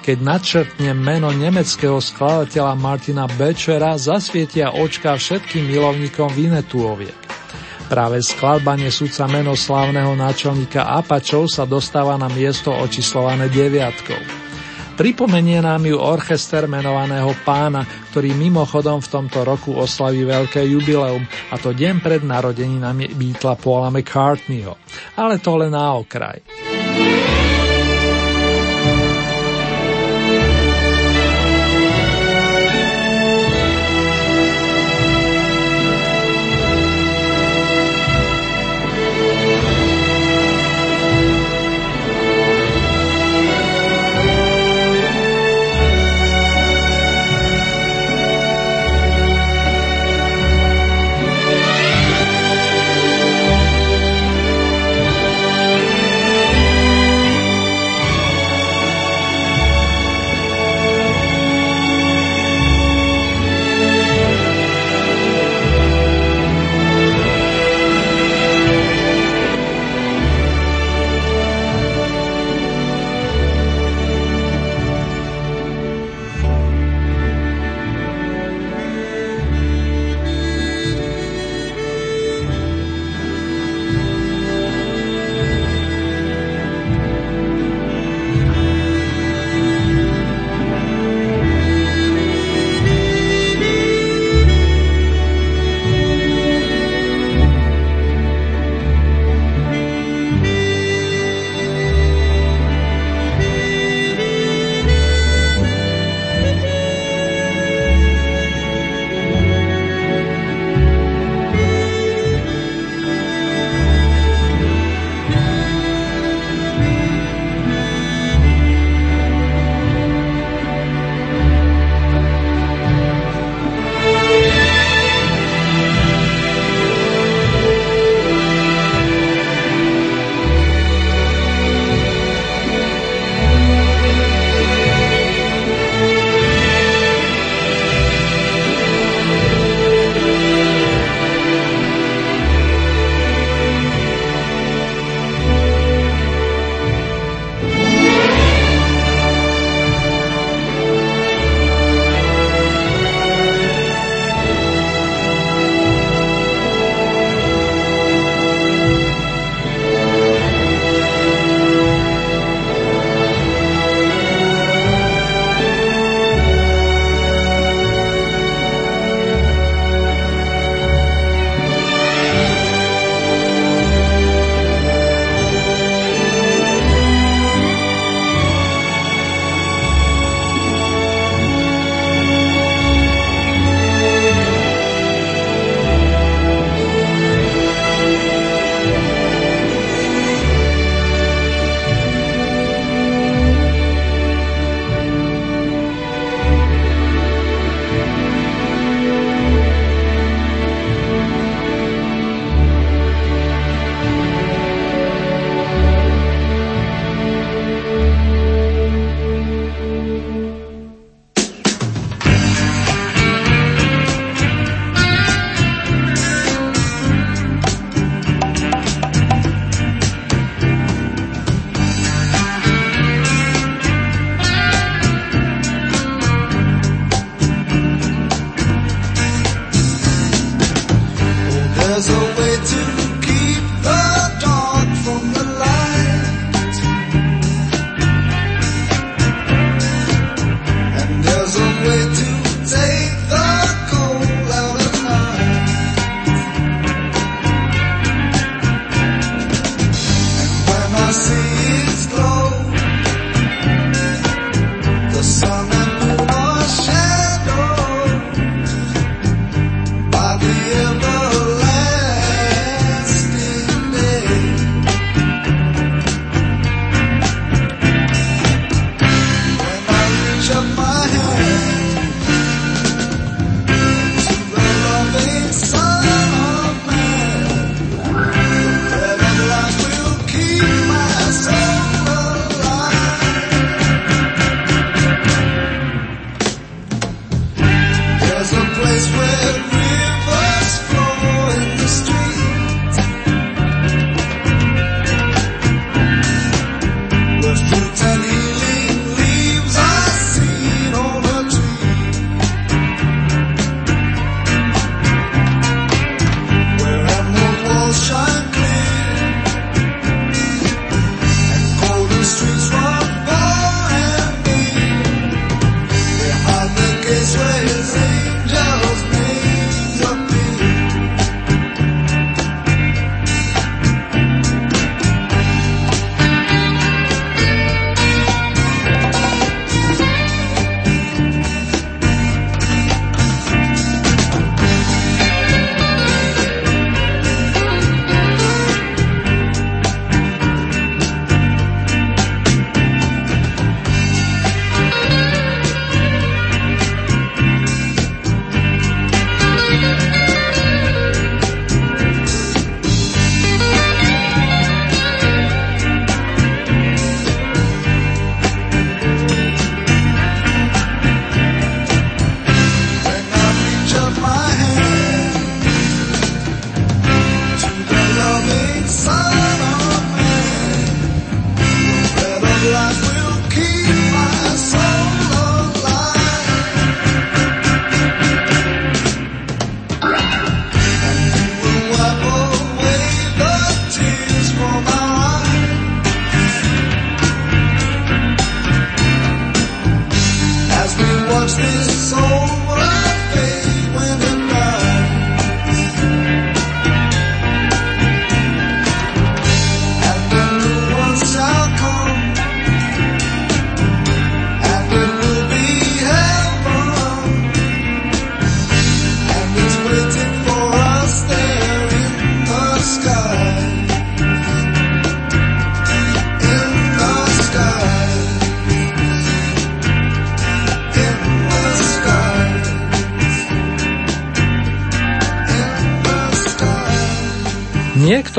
Keď 0.00 0.16
nadšrtne 0.24 0.96
meno 0.96 1.28
nemeckého 1.28 2.00
skladateľa 2.00 2.72
Martina 2.80 3.28
Bečera, 3.28 4.00
zasvietia 4.00 4.72
očka 4.72 5.12
všetkým 5.20 5.68
milovníkom 5.68 6.32
Vinetuoviek. 6.32 7.20
Práve 7.92 8.24
skladba 8.24 8.80
nesúca 8.80 9.28
meno 9.28 9.52
slávneho 9.52 10.16
náčelníka 10.16 10.88
Apačov 10.88 11.52
sa 11.52 11.68
dostáva 11.68 12.16
na 12.16 12.32
miesto 12.32 12.72
očíslované 12.72 13.52
deviatkou. 13.52 14.39
Pripomenie 15.00 15.64
nám 15.64 15.88
ju 15.88 15.96
orchester 15.96 16.68
menovaného 16.68 17.32
pána, 17.40 17.88
ktorý 18.12 18.36
mimochodom 18.36 19.00
v 19.00 19.08
tomto 19.08 19.48
roku 19.48 19.72
oslaví 19.72 20.28
veľké 20.28 20.60
jubileum, 20.68 21.24
a 21.24 21.56
to 21.56 21.72
deň 21.72 22.04
pred 22.04 22.20
narodeninami 22.20 23.08
Beatla 23.16 23.56
Paula 23.56 23.88
McCartneyho. 23.88 24.76
Ale 25.16 25.40
to 25.40 25.56
len 25.56 25.72
na 25.72 25.96
okraj. 25.96 26.44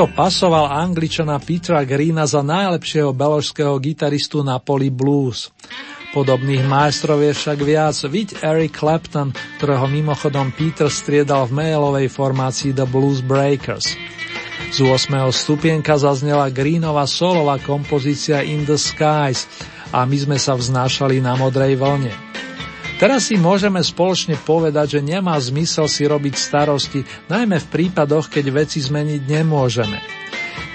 Niekto 0.02 0.18
pasoval 0.18 0.66
angličana 0.66 1.38
Petra 1.38 1.86
Greena 1.86 2.26
za 2.26 2.42
najlepšieho 2.42 3.14
beložského 3.14 3.78
gitaristu 3.78 4.42
na 4.42 4.58
poli 4.58 4.90
blues. 4.90 5.54
Podobných 6.10 6.66
majstrov 6.66 7.22
je 7.22 7.30
však 7.30 7.62
viac, 7.62 7.94
viď 8.10 8.42
Eric 8.42 8.82
Clapton, 8.82 9.30
ktorého 9.62 9.86
mimochodom 9.86 10.50
Peter 10.58 10.90
striedal 10.90 11.46
v 11.46 11.54
mailovej 11.54 12.10
formácii 12.10 12.74
The 12.74 12.82
Blues 12.82 13.22
Breakers. 13.22 13.94
Z 14.74 14.82
8. 14.82 15.22
stupienka 15.30 15.94
zaznela 15.94 16.50
Greenova 16.50 17.06
solová 17.06 17.62
kompozícia 17.62 18.42
In 18.42 18.66
the 18.66 18.74
Skies 18.74 19.46
a 19.94 20.02
my 20.02 20.18
sme 20.18 20.34
sa 20.34 20.58
vznášali 20.58 21.22
na 21.22 21.38
modrej 21.38 21.78
vlne. 21.78 22.10
Teraz 23.02 23.26
si 23.26 23.34
môžeme 23.34 23.82
spoločne 23.82 24.38
povedať, 24.38 24.94
že 24.94 25.00
nemá 25.02 25.34
zmysel 25.34 25.90
si 25.90 26.06
robiť 26.06 26.38
starosti, 26.38 27.02
najmä 27.26 27.58
v 27.58 27.66
prípadoch, 27.66 28.30
keď 28.30 28.62
veci 28.62 28.78
zmeniť 28.78 29.26
nemôžeme. 29.26 29.98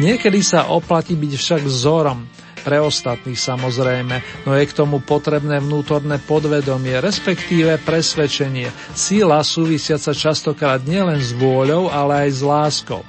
Niekedy 0.04 0.44
sa 0.44 0.68
oplatí 0.68 1.16
byť 1.16 1.34
však 1.40 1.62
vzorom, 1.64 2.28
pre 2.68 2.84
ostatných 2.84 3.40
samozrejme, 3.40 4.44
no 4.44 4.52
je 4.60 4.68
k 4.68 4.76
tomu 4.76 5.00
potrebné 5.00 5.64
vnútorné 5.64 6.20
podvedomie, 6.20 7.00
respektíve 7.00 7.80
presvedčenie, 7.88 8.76
síla 8.92 9.40
súvisiaca 9.40 10.12
častokrát 10.12 10.84
nielen 10.84 11.24
s 11.24 11.32
vôľou, 11.32 11.88
ale 11.88 12.28
aj 12.28 12.30
s 12.36 12.42
láskou. 12.44 13.08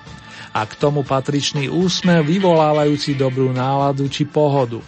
A 0.55 0.63
k 0.63 0.79
tomu 0.79 1.03
patričný 1.03 1.67
úsmev 1.67 2.23
vyvolávajúci 2.23 3.19
dobrú 3.19 3.51
náladu 3.51 4.07
či 4.07 4.31
pohodu. 4.31 4.79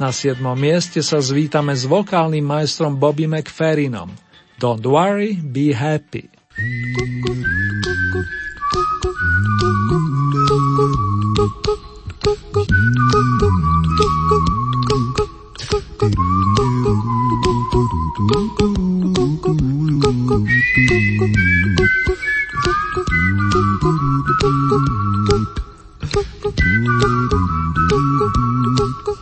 Na 0.00 0.08
siedmom 0.08 0.56
mieste 0.56 1.04
sa 1.04 1.20
zvítame 1.20 1.76
s 1.76 1.84
vokálnym 1.84 2.40
majstrom 2.40 2.96
Bobby 2.96 3.28
McFerrinom. 3.28 4.08
Don't 4.56 4.80
worry, 4.80 5.36
be 5.36 5.76
happy. 5.76 6.32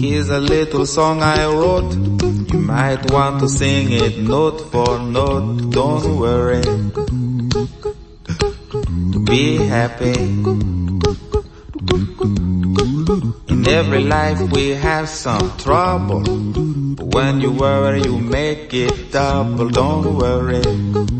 Here's 0.00 0.28
a 0.28 0.38
little 0.38 0.86
song 0.86 1.22
I 1.22 1.44
wrote. 1.46 1.94
You 2.52 2.58
might 2.60 3.10
want 3.10 3.40
to 3.40 3.48
sing 3.48 3.92
it 3.92 4.18
note 4.18 4.60
for 4.70 4.98
note. 4.98 5.70
Don't 5.70 6.16
worry. 6.16 6.62
Be 9.24 9.56
happy. 9.56 10.14
In 13.48 13.68
every 13.68 14.04
life 14.04 14.40
we 14.52 14.70
have 14.70 15.08
some 15.08 15.56
trouble. 15.58 16.22
But 16.22 17.14
when 17.14 17.40
you 17.40 17.52
worry, 17.52 18.02
you 18.02 18.18
make 18.18 18.72
it 18.72 19.12
double. 19.12 19.68
Don't 19.68 20.16
worry. 20.16 21.19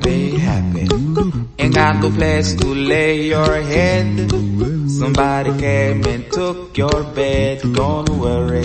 Be 0.00 0.38
happy. 0.38 0.88
Ain't 1.58 1.74
got 1.74 1.96
no 2.00 2.10
place 2.10 2.54
to 2.54 2.66
lay 2.66 3.26
your 3.26 3.60
head. 3.62 4.30
Somebody 4.88 5.58
came 5.58 6.04
and 6.06 6.30
took 6.32 6.76
your 6.76 7.04
bed. 7.14 7.60
Don't 7.72 8.08
worry. 8.08 8.64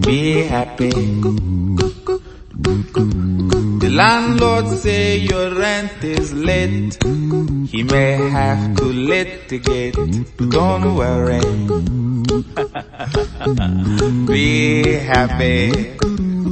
Be 0.00 0.42
happy. 0.44 0.90
The 3.80 3.90
landlord 3.90 4.68
say 4.78 5.16
your 5.18 5.54
rent 5.54 6.02
is 6.02 6.32
late. 6.32 6.96
He 7.70 7.82
may 7.82 8.16
have 8.30 8.76
to 8.76 8.84
litigate. 8.84 9.96
Don't 10.50 10.94
worry. 10.96 11.40
Be 14.26 14.82
happy. 14.94 15.96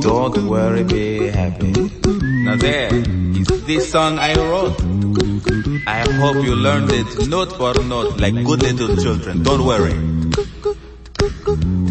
Don't 0.00 0.48
worry, 0.48 0.84
be 0.84 1.26
happy. 1.26 1.72
Now 2.44 2.56
there 2.56 2.94
is 2.94 3.48
this 3.66 3.90
song 3.90 4.18
I 4.18 4.34
wrote. 4.34 4.80
I 5.86 6.00
hope 6.20 6.44
you 6.44 6.54
learned 6.54 6.90
it 6.92 7.28
note 7.28 7.52
for 7.56 7.74
note 7.82 8.18
like 8.20 8.34
good 8.34 8.62
little 8.62 8.96
children. 8.96 9.42
Don't 9.42 9.64
worry. 9.66 9.94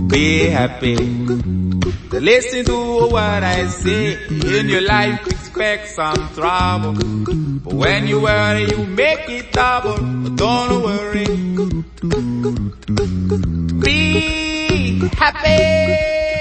Be 0.08 0.48
happy. 0.50 0.96
Listen 2.12 2.66
to 2.66 3.08
what 3.12 3.44
I 3.44 3.68
say. 3.68 4.14
In 4.30 4.70
your 4.70 4.82
life 4.82 5.28
expect 5.28 5.90
some 5.90 6.30
trouble. 6.34 6.94
But 6.94 7.74
when 7.74 8.08
you 8.08 8.22
worry 8.22 8.70
you 8.70 8.86
make 8.86 9.30
it 9.30 9.52
double. 9.52 9.98
But 9.98 10.36
don't 10.38 10.84
worry. 10.84 11.26
Be 13.82 15.08
happy. 15.16 16.27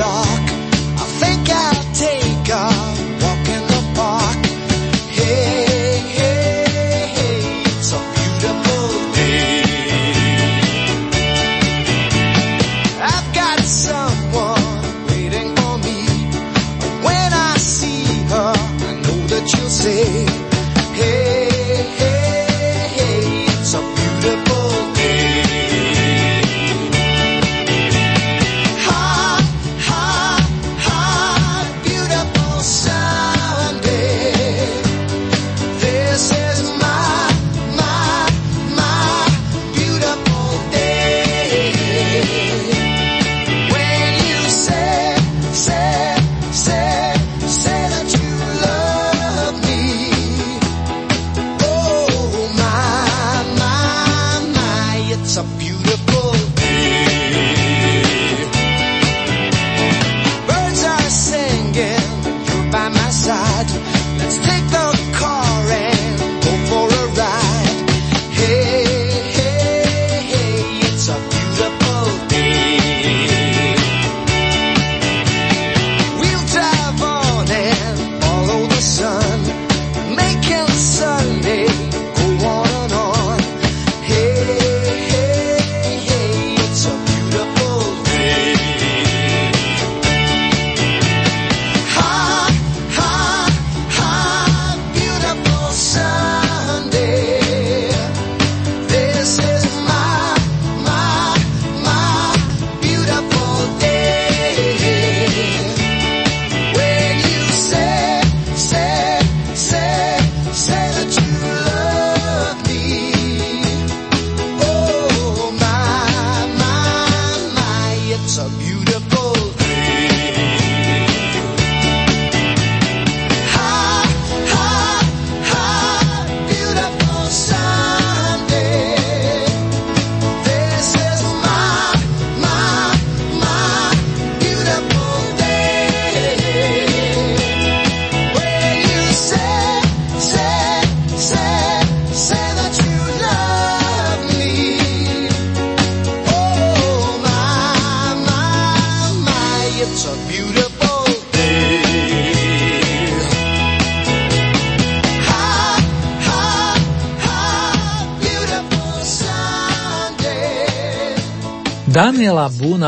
dark. 0.00 0.46
I 0.96 1.06
think 1.20 1.50
I'll 1.50 1.84
take 1.92 2.54
off. 2.56 3.09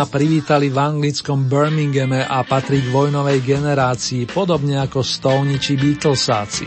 Privítali 0.07 0.73
v 0.73 0.79
anglickom 0.79 1.47
Birminghame 1.47 2.23
a 2.25 2.43
patrí 2.43 2.83
k 2.83 2.93
vojnovej 2.93 3.43
generácii, 3.43 4.31
podobne 4.31 4.79
ako 4.81 5.05
Stone 5.05 5.59
či 5.59 5.79
Beatlesáci. 5.79 6.67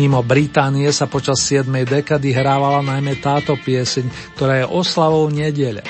Mimo 0.00 0.24
Británie 0.24 0.88
sa 0.96 1.04
počas 1.04 1.44
7. 1.44 1.68
dekady 1.84 2.32
hrávala 2.32 2.80
najmä 2.80 3.20
táto 3.20 3.56
pieseň, 3.60 4.36
ktorá 4.36 4.64
je 4.64 4.66
oslavou 4.72 5.28
nedele. 5.28 5.84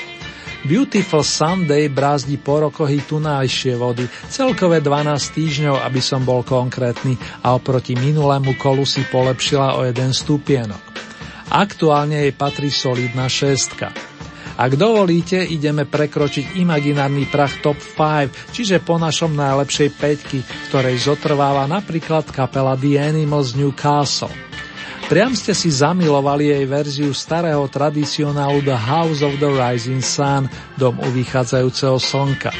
Beautiful 0.61 1.25
Sunday 1.25 1.89
brázdi 1.89 2.37
po 2.37 2.61
rokoch 2.61 2.91
tunajšie 2.91 3.73
vody, 3.79 4.05
celkové 4.29 4.77
12 4.77 5.17
týždňov, 5.33 5.81
aby 5.81 6.01
som 6.03 6.21
bol 6.21 6.45
konkrétny 6.45 7.17
a 7.41 7.57
oproti 7.57 7.97
minulému 7.97 8.59
kolu 8.61 8.85
si 8.85 9.01
polepšila 9.07 9.81
o 9.81 9.87
jeden 9.87 10.13
stupienok. 10.13 10.83
Aktuálne 11.49 12.27
jej 12.27 12.33
patrí 12.37 12.69
solidná 12.69 13.25
šestka. 13.25 14.10
Ak 14.61 14.77
dovolíte, 14.77 15.41
ideme 15.41 15.89
prekročiť 15.89 16.61
imaginárny 16.61 17.25
prach 17.25 17.65
top 17.65 17.81
5, 17.81 18.53
čiže 18.53 18.77
po 18.77 19.01
našom 19.01 19.33
najlepšej 19.33 19.89
peťky, 19.97 20.45
ktorej 20.69 21.01
zotrváva 21.01 21.65
napríklad 21.65 22.29
kapela 22.29 22.77
The 22.77 23.01
Animals 23.01 23.57
Newcastle. 23.57 24.29
Priam 25.09 25.33
ste 25.33 25.57
si 25.57 25.73
zamilovali 25.73 26.53
jej 26.53 26.65
verziu 26.69 27.09
starého 27.09 27.65
tradicionálu 27.73 28.61
The 28.61 28.77
House 28.77 29.25
of 29.25 29.41
the 29.41 29.49
Rising 29.49 30.05
Sun, 30.05 30.45
dom 30.77 30.93
u 31.01 31.09
vychádzajúceho 31.09 31.97
slnka. 31.97 32.53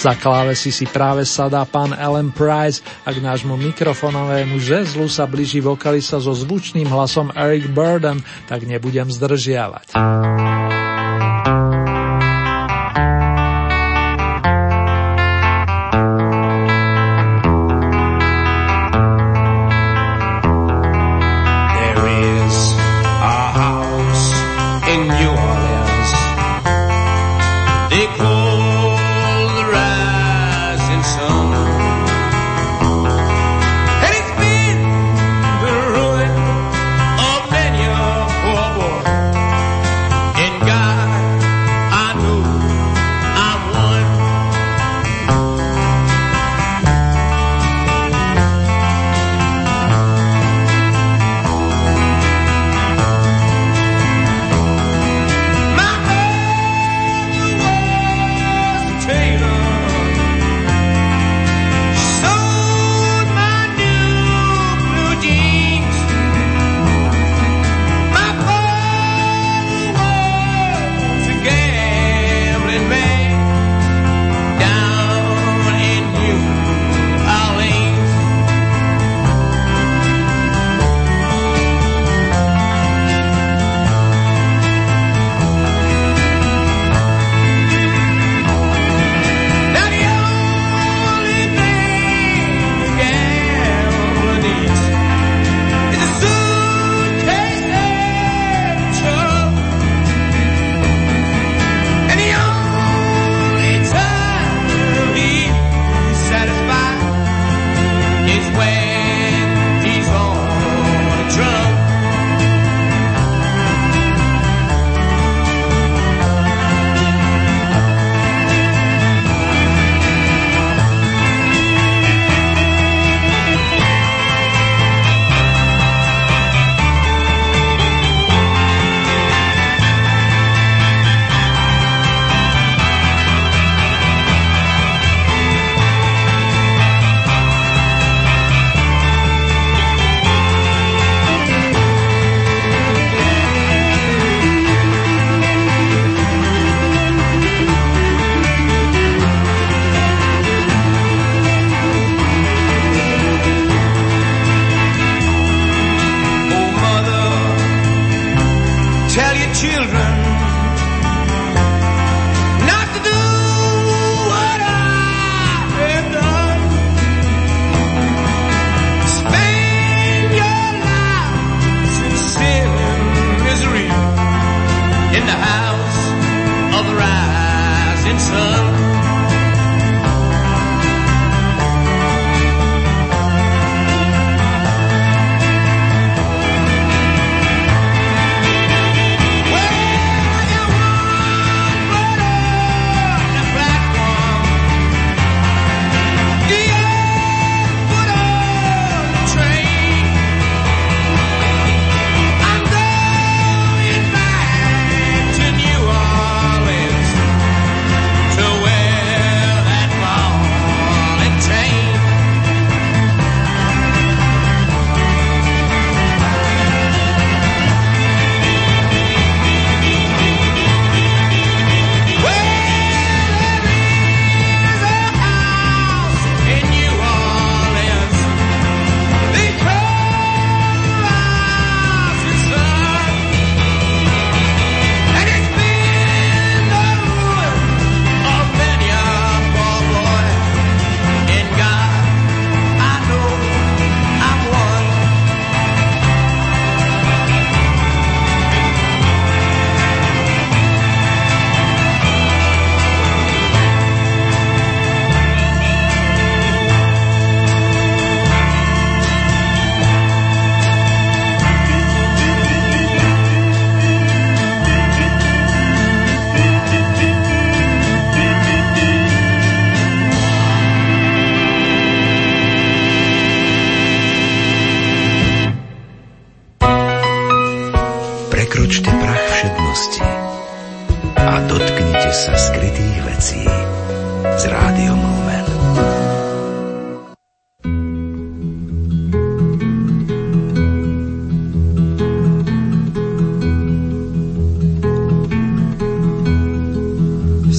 Za 0.00 0.16
klávesy 0.16 0.72
si 0.72 0.88
práve 0.88 1.28
sadá 1.28 1.62
pán 1.68 1.92
Ellen 1.92 2.32
Price 2.32 2.80
a 3.04 3.12
k 3.12 3.20
nášmu 3.20 3.60
mikrofonovému 3.60 4.58
žezlu 4.64 5.12
sa 5.12 5.28
blíži 5.28 5.60
vokalista 5.60 6.16
so 6.18 6.32
zvučným 6.32 6.88
hlasom 6.88 7.30
Eric 7.36 7.68
Burden, 7.68 8.24
tak 8.48 8.64
nebudem 8.64 9.12
zdržiavať. 9.12 9.92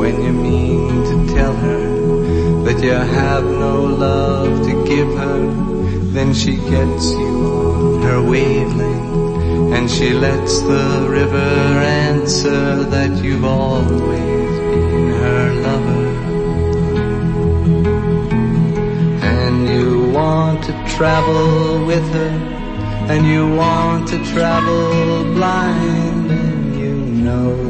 when 0.00 0.22
you 0.22 0.32
mean 0.32 1.04
to 1.10 1.34
tell 1.34 1.54
her 1.54 1.84
that 2.64 2.82
you 2.82 2.90
have 2.90 3.44
no 3.44 3.84
love 3.84 4.66
to 4.66 4.72
give 4.86 5.08
her, 5.22 5.40
then 6.16 6.32
she 6.32 6.56
gets 6.56 7.04
you 7.10 7.34
on 7.66 8.02
her 8.02 8.22
wavelength. 8.22 9.74
And 9.76 9.90
she 9.90 10.14
lets 10.14 10.60
the 10.60 11.06
river 11.06 11.52
answer 12.06 12.82
that 12.94 13.22
you've 13.22 13.44
always 13.44 14.52
been 14.72 15.10
her 15.24 15.52
lover. 15.66 16.06
And 19.34 19.68
you 19.68 20.10
want 20.14 20.64
to 20.64 20.72
travel 20.96 21.84
with 21.84 22.06
her, 22.14 22.32
and 23.12 23.26
you 23.26 23.54
want 23.54 24.08
to 24.08 24.18
travel 24.32 25.24
blind, 25.34 26.30
and 26.30 26.80
you 26.80 26.94
know 27.26 27.69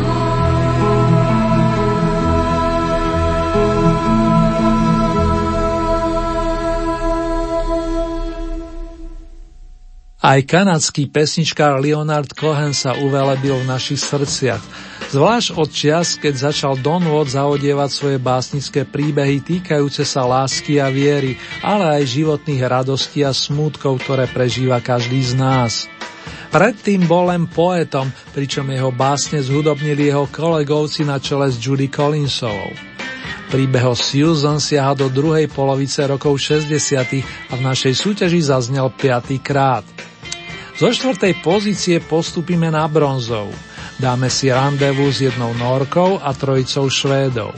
Aj 10.21 10.37
kanadský 10.45 11.09
pesničkár 11.09 11.81
Leonard 11.81 12.29
Cohen 12.37 12.77
sa 12.77 12.93
uvelebil 12.93 13.65
v 13.65 13.69
našich 13.73 14.05
srdciach. 14.05 14.61
Zvlášť 15.09 15.57
od 15.57 15.69
čias, 15.73 16.13
keď 16.13 16.53
začal 16.53 16.77
Don 16.77 17.01
Watt 17.01 17.33
zaodievať 17.33 17.89
svoje 17.89 18.17
básnické 18.21 18.85
príbehy 18.85 19.41
týkajúce 19.41 20.05
sa 20.05 20.29
lásky 20.29 20.77
a 20.77 20.93
viery, 20.93 21.41
ale 21.65 21.97
aj 21.97 22.21
životných 22.21 22.61
radostí 22.61 23.25
a 23.25 23.33
smútkov, 23.33 24.05
ktoré 24.05 24.29
prežíva 24.29 24.77
každý 24.77 25.25
z 25.25 25.33
nás. 25.41 25.89
Predtým 26.53 27.09
bol 27.09 27.33
len 27.33 27.49
poetom, 27.49 28.13
pričom 28.37 28.69
jeho 28.69 28.93
básne 28.93 29.41
zhudobnili 29.41 30.13
jeho 30.13 30.29
kolegovci 30.29 31.01
na 31.01 31.17
čele 31.17 31.49
s 31.49 31.57
Judy 31.57 31.89
Collinsovou. 31.89 32.91
Príbeh 33.49 33.83
o 33.83 33.97
Susan 33.97 34.63
siaha 34.63 34.95
do 34.95 35.11
druhej 35.11 35.51
polovice 35.51 36.07
rokov 36.07 36.39
60. 36.39 36.71
a 37.51 37.53
v 37.57 37.61
našej 37.65 37.93
súťaži 37.99 38.39
zaznel 38.47 38.87
piatýkrát. 38.95 39.83
Zo 40.81 40.89
štvrtej 40.89 41.45
pozície 41.45 42.01
postupíme 42.01 42.73
na 42.73 42.89
bronzov. 42.89 43.53
Dáme 44.01 44.33
si 44.33 44.49
randevu 44.49 45.13
s 45.13 45.21
jednou 45.21 45.53
Norkou 45.53 46.17
a 46.17 46.33
trojicou 46.33 46.89
Švédov. 46.89 47.53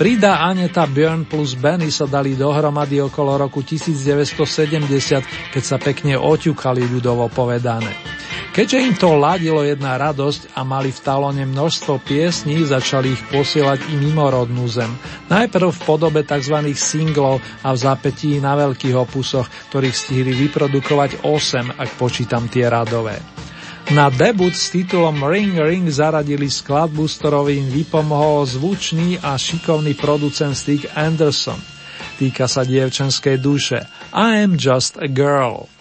Frida, 0.00 0.40
Aneta, 0.40 0.88
Björn 0.88 1.28
plus 1.28 1.52
Benny 1.52 1.92
sa 1.92 2.08
dali 2.08 2.32
dohromady 2.32 2.96
okolo 3.04 3.36
roku 3.44 3.60
1970, 3.60 5.52
keď 5.52 5.62
sa 5.68 5.76
pekne 5.76 6.16
oťukali 6.16 6.80
ľudovo 6.96 7.28
povedané. 7.28 8.15
Keďže 8.56 8.88
im 8.88 8.96
to 8.96 9.20
ladilo 9.20 9.60
jedna 9.60 10.00
radosť 10.00 10.56
a 10.56 10.64
mali 10.64 10.88
v 10.88 11.04
talone 11.04 11.44
množstvo 11.44 12.00
piesní, 12.00 12.64
začali 12.64 13.12
ich 13.12 13.20
posielať 13.28 13.92
i 13.92 14.00
mimo 14.00 14.24
rodnú 14.32 14.64
zem. 14.64 14.88
Najprv 15.28 15.76
v 15.76 15.80
podobe 15.84 16.24
tzv. 16.24 16.64
singlov 16.72 17.44
a 17.60 17.76
v 17.76 17.78
zápetí 17.84 18.40
na 18.40 18.56
veľkých 18.56 18.96
opusoch, 18.96 19.44
ktorých 19.68 19.92
stihli 19.92 20.32
vyprodukovať 20.48 21.28
8, 21.28 21.76
ak 21.76 22.00
počítam 22.00 22.48
tie 22.48 22.64
radové. 22.72 23.20
Na 23.92 24.08
debut 24.08 24.56
s 24.56 24.72
titulom 24.72 25.20
Ring 25.20 25.52
Ring 25.60 25.84
zaradili 25.92 26.48
skladbu, 26.48 27.04
s 27.04 27.20
ktorou 27.20 27.52
im 27.52 27.68
vypomohol 27.68 28.48
zvučný 28.48 29.20
a 29.20 29.36
šikovný 29.36 29.92
producent 30.00 30.56
Stig 30.56 30.88
Anderson. 30.96 31.60
Týka 32.16 32.48
sa 32.48 32.64
dievčenskej 32.64 33.36
duše. 33.36 33.84
I 34.16 34.40
am 34.40 34.56
just 34.56 34.96
a 34.96 35.12
girl. 35.12 35.75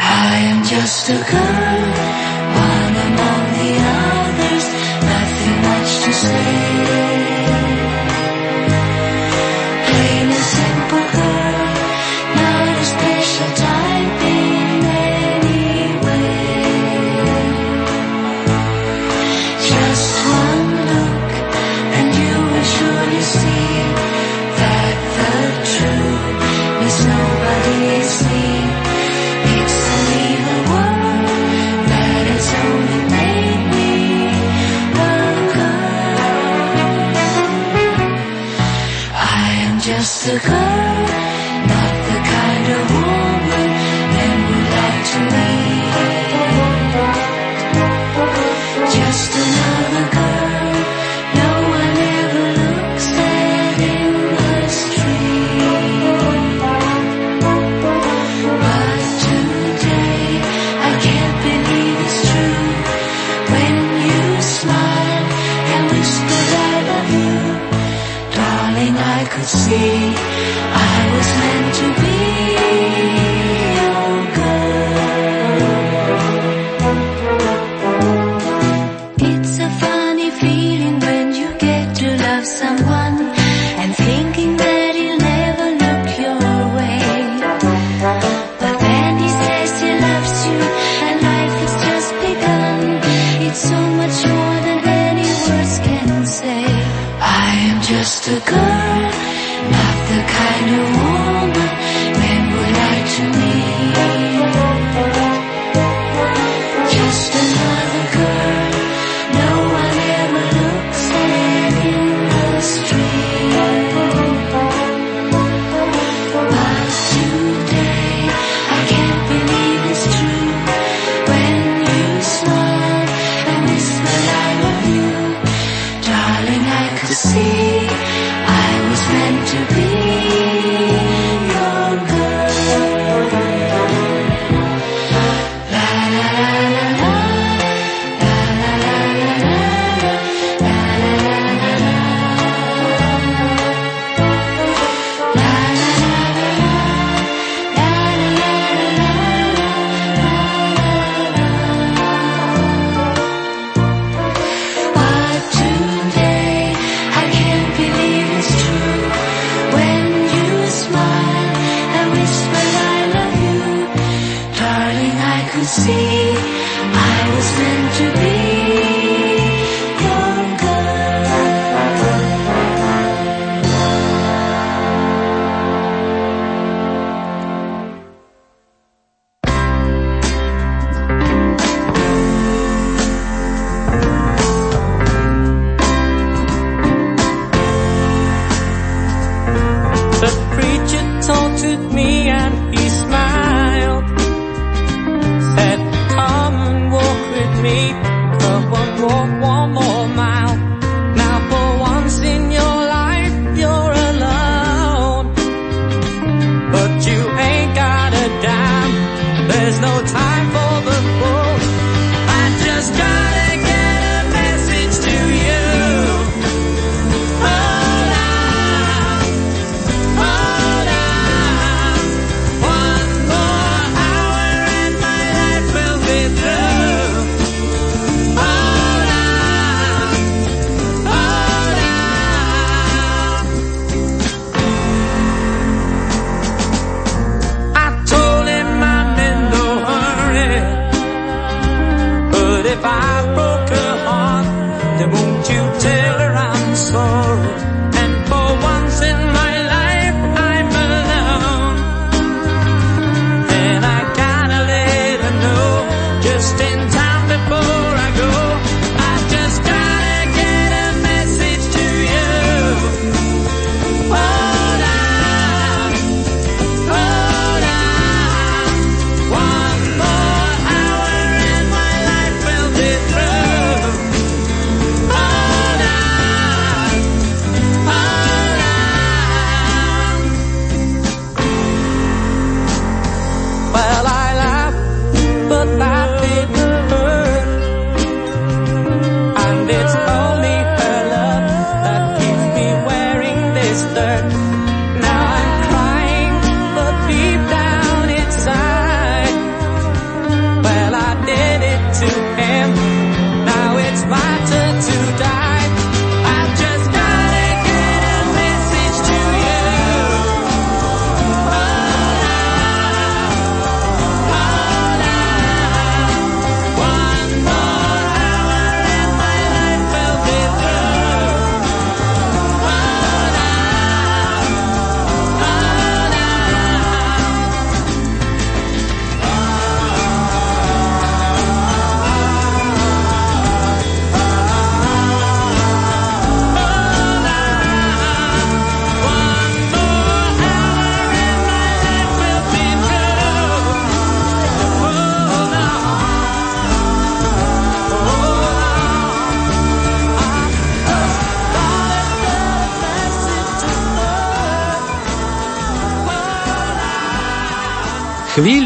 I 0.00 0.36
am 0.38 0.62
just 0.62 1.08
a 1.10 1.18
girl, 1.30 2.07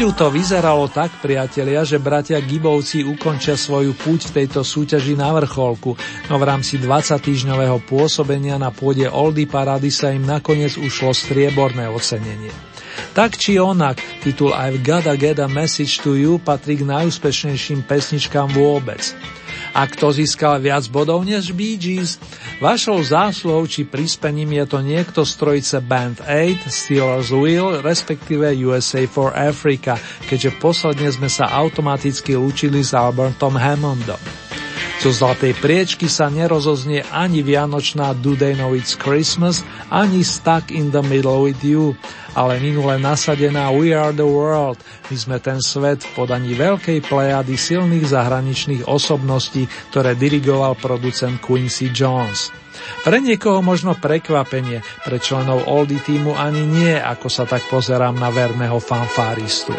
Chvíľu 0.03 0.19
to 0.19 0.35
vyzeralo 0.35 0.91
tak, 0.91 1.23
priatelia, 1.23 1.79
že 1.87 1.95
bratia 1.95 2.35
Gibovci 2.43 3.07
ukončia 3.07 3.55
svoju 3.55 3.95
púť 3.95 4.27
v 4.27 4.43
tejto 4.43 4.59
súťaži 4.59 5.15
na 5.15 5.31
vrcholku, 5.31 5.95
no 6.27 6.35
v 6.35 6.43
rámci 6.43 6.75
20-týždňového 6.75 7.79
pôsobenia 7.87 8.59
na 8.59 8.67
pôde 8.67 9.07
Oldy 9.07 9.47
Parady 9.47 9.87
sa 9.95 10.11
im 10.11 10.27
nakoniec 10.27 10.75
ušlo 10.75 11.15
strieborné 11.15 11.87
ocenenie. 11.87 12.51
Tak 13.15 13.39
či 13.39 13.55
onak, 13.63 14.03
titul 14.19 14.51
I've 14.51 14.83
Gotta 14.83 15.15
Get 15.15 15.39
a 15.39 15.47
Message 15.47 16.03
to 16.03 16.19
You 16.19 16.35
patrí 16.35 16.83
k 16.83 16.83
najúspešnejším 16.83 17.87
pesničkám 17.87 18.51
vôbec. 18.51 19.15
A 19.71 19.87
kto 19.87 20.11
získal 20.11 20.59
viac 20.59 20.83
bodov 20.91 21.23
než 21.23 21.55
Bee 21.55 21.79
Gees? 21.79 22.19
Vašou 22.63 23.03
zásluhou 23.03 23.67
či 23.67 23.83
prispením 23.83 24.55
je 24.55 24.63
to 24.63 24.79
niekto 24.79 25.27
z 25.27 25.35
trojice 25.35 25.83
Band 25.83 26.23
8, 26.23 26.63
Steelers 26.71 27.27
Wheel, 27.27 27.83
respektíve 27.83 28.55
USA 28.63 29.03
for 29.03 29.35
Africa, 29.35 29.99
keďže 30.31 30.63
posledne 30.63 31.11
sme 31.11 31.27
sa 31.27 31.51
automaticky 31.51 32.39
lúčili 32.39 32.79
s 32.79 32.95
Albertom 32.95 33.59
Hammondom. 33.59 34.42
Zo 35.03 35.11
zlatej 35.11 35.59
priečky 35.59 36.07
sa 36.07 36.31
nerozoznie 36.31 37.03
ani 37.11 37.43
vianočná 37.43 38.15
Do 38.23 38.39
They 38.39 38.55
Know 38.55 38.71
It's 38.71 38.95
Christmas, 38.95 39.59
ani 39.91 40.23
Stuck 40.23 40.71
in 40.71 40.95
the 40.95 41.03
Middle 41.03 41.43
with 41.43 41.59
You, 41.59 41.91
ale 42.31 42.63
minule 42.63 42.95
nasadená 43.03 43.67
We 43.75 43.91
Are 43.91 44.15
the 44.15 44.23
World, 44.23 44.79
my 45.11 45.15
sme 45.19 45.37
ten 45.43 45.59
svet 45.59 46.07
v 46.07 46.23
podaní 46.23 46.55
veľkej 46.55 47.03
plejady 47.03 47.59
silných 47.59 48.15
zahraničných 48.15 48.87
osobností, 48.87 49.67
ktoré 49.91 50.15
dirigoval 50.15 50.79
producent 50.79 51.35
Quincy 51.43 51.91
Jones. 51.91 52.55
Pre 53.03 53.19
niekoho 53.19 53.59
možno 53.59 53.99
prekvapenie, 53.99 54.87
pre 55.03 55.19
členov 55.19 55.67
Oldy 55.67 55.99
týmu 55.99 56.31
ani 56.31 56.63
nie, 56.63 56.95
ako 56.95 57.27
sa 57.27 57.43
tak 57.43 57.67
pozerám 57.67 58.15
na 58.15 58.31
verného 58.31 58.79
fanfáristu. 58.79 59.75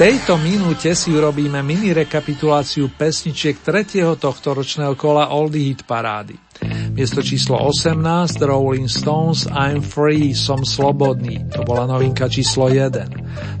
Tejto 0.00 0.40
minúte 0.40 0.96
si 0.96 1.12
urobíme 1.12 1.60
mini 1.60 1.92
rekapituláciu 1.92 2.88
pesničiek 2.88 3.60
tretieho 3.60 4.16
tohto 4.16 4.56
ročného 4.56 4.96
kola 4.96 5.28
Oldie 5.28 5.68
Hit 5.68 5.84
parády. 5.84 6.40
Miesto 6.96 7.20
číslo 7.20 7.60
18 7.68 8.00
The 8.40 8.48
Rolling 8.48 8.88
Stones 8.88 9.44
I'm 9.44 9.84
Free, 9.84 10.32
som 10.32 10.64
slobodný, 10.64 11.52
to 11.52 11.68
bola 11.68 11.84
novinka 11.84 12.32
číslo 12.32 12.72
1. 12.72 13.60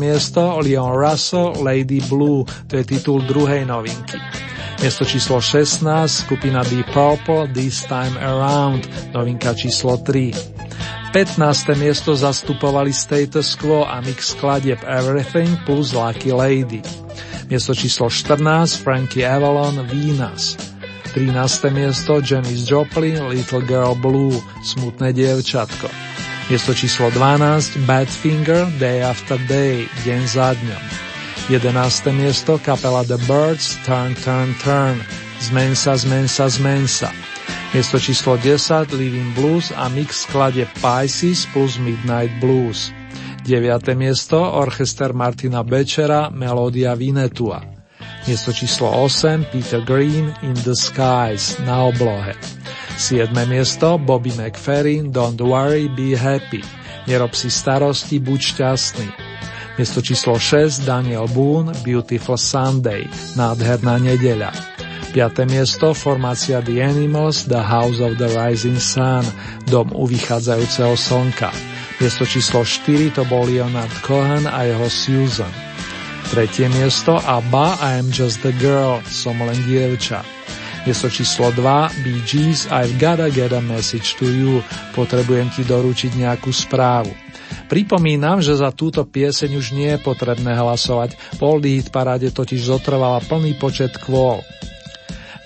miesto 0.00 0.64
Leon 0.64 0.96
Russell 0.96 1.60
Lady 1.60 2.00
Blue, 2.08 2.48
to 2.64 2.80
je 2.80 2.84
titul 2.88 3.20
druhej 3.28 3.68
novinky. 3.68 4.16
Miesto 4.80 5.04
číslo 5.04 5.44
16 5.44 5.84
skupina 6.08 6.64
Deep 6.64 6.88
Purple 6.88 7.52
This 7.52 7.84
Time 7.84 8.16
Around, 8.16 9.12
novinka 9.12 9.52
číslo 9.52 10.00
3. 10.00 10.49
15. 11.10 11.74
miesto 11.74 12.14
zastupovali 12.14 12.94
Status 12.94 13.58
Quo 13.58 13.82
a 13.82 13.98
mix 13.98 14.30
skladieb 14.30 14.78
Everything 14.86 15.58
plus 15.66 15.90
Lucky 15.90 16.30
Lady. 16.30 16.78
Miesto 17.50 17.74
číslo 17.74 18.06
14 18.06 18.78
Frankie 18.78 19.26
Avalon 19.26 19.82
Venus. 19.90 20.54
13. 21.10 21.74
miesto 21.74 22.22
Janis 22.22 22.62
Joplin 22.62 23.26
Little 23.26 23.66
Girl 23.66 23.98
Blue 23.98 24.38
Smutné 24.62 25.10
dievčatko. 25.10 25.90
Miesto 26.46 26.78
číslo 26.78 27.10
12 27.10 27.90
Badfinger 27.90 28.70
Day 28.78 29.02
After 29.02 29.34
Day 29.50 29.90
Deň 30.06 30.22
za 30.30 30.54
dňom. 30.54 30.82
11. 31.50 32.14
miesto 32.14 32.62
kapela 32.62 33.02
The 33.02 33.18
Birds 33.26 33.82
Turn 33.82 34.14
Turn 34.14 34.54
Turn 34.62 35.02
Zmen 35.42 35.74
sa, 35.74 35.98
zmen 35.98 36.30
sa, 36.30 36.46
zmen 36.46 36.86
sa. 36.86 37.10
Miesto 37.70 38.02
číslo 38.02 38.34
10 38.34 38.90
Living 38.98 39.30
Blues 39.38 39.70
a 39.70 39.86
mix 39.86 40.26
skladie 40.26 40.66
Pisces 40.82 41.46
plus 41.54 41.78
Midnight 41.78 42.34
Blues. 42.42 42.90
9. 43.46 43.94
miesto 43.94 44.42
Orchester 44.42 45.14
Martina 45.14 45.62
Bečera 45.62 46.34
Melódia 46.34 46.98
Vinetua. 46.98 47.62
Miesto 48.26 48.50
číslo 48.50 48.90
8 48.90 49.54
Peter 49.54 49.86
Green 49.86 50.34
In 50.42 50.58
the 50.66 50.74
Skies 50.74 51.62
na 51.62 51.86
oblohe. 51.86 52.34
7. 52.98 53.30
miesto 53.46 54.02
Bobby 54.02 54.34
McFerrin 54.34 55.14
Don't 55.14 55.38
Worry 55.38 55.86
Be 55.94 56.18
Happy. 56.18 56.66
Nerob 57.06 57.38
si 57.38 57.54
starosti, 57.54 58.18
buď 58.18 58.40
šťastný. 58.50 59.08
Miesto 59.78 60.02
číslo 60.02 60.34
6 60.34 60.82
Daniel 60.82 61.30
Boone 61.30 61.70
Beautiful 61.86 62.34
Sunday. 62.34 63.06
Nádherná 63.38 63.94
nedeľa. 64.02 64.79
5. 65.10 65.42
miesto 65.50 65.90
formácia 65.90 66.62
The 66.62 66.78
Animals 66.78 67.50
The 67.50 67.58
House 67.58 67.98
of 67.98 68.14
the 68.14 68.30
Rising 68.30 68.78
Sun 68.78 69.26
Dom 69.66 69.90
u 69.90 70.06
vychádzajúceho 70.06 70.94
slnka. 70.94 71.50
Miesto 71.98 72.22
číslo 72.22 72.62
4 72.62 73.18
to 73.18 73.26
bol 73.26 73.50
Leonard 73.50 73.90
Cohen 74.06 74.46
a 74.46 74.62
jeho 74.70 74.86
Susan. 74.86 75.50
Tretie 76.30 76.70
miesto 76.70 77.18
ABBA 77.18 77.82
am 77.82 78.06
just 78.14 78.38
the 78.46 78.54
girl, 78.62 79.02
som 79.10 79.34
len 79.42 79.58
dievča. 79.66 80.22
Miesto 80.86 81.10
číslo 81.10 81.50
2 81.58 82.06
Bee 82.06 82.22
Gees 82.22 82.70
I've 82.70 82.94
gotta 83.02 83.34
get 83.34 83.50
a 83.50 83.58
message 83.58 84.14
to 84.22 84.30
you, 84.30 84.62
potrebujem 84.94 85.50
ti 85.50 85.66
doručiť 85.66 86.14
nejakú 86.22 86.54
správu. 86.54 87.10
Pripomínam, 87.66 88.38
že 88.38 88.54
za 88.54 88.70
túto 88.70 89.02
pieseň 89.02 89.58
už 89.58 89.74
nie 89.74 89.90
je 89.90 90.00
potrebné 90.02 90.54
hlasovať, 90.54 91.18
po 91.42 91.58
Hit 91.58 91.90
paráde 91.90 92.30
totiž 92.30 92.62
zotrvala 92.62 93.18
plný 93.26 93.58
počet 93.58 93.98
kvôl. 93.98 94.42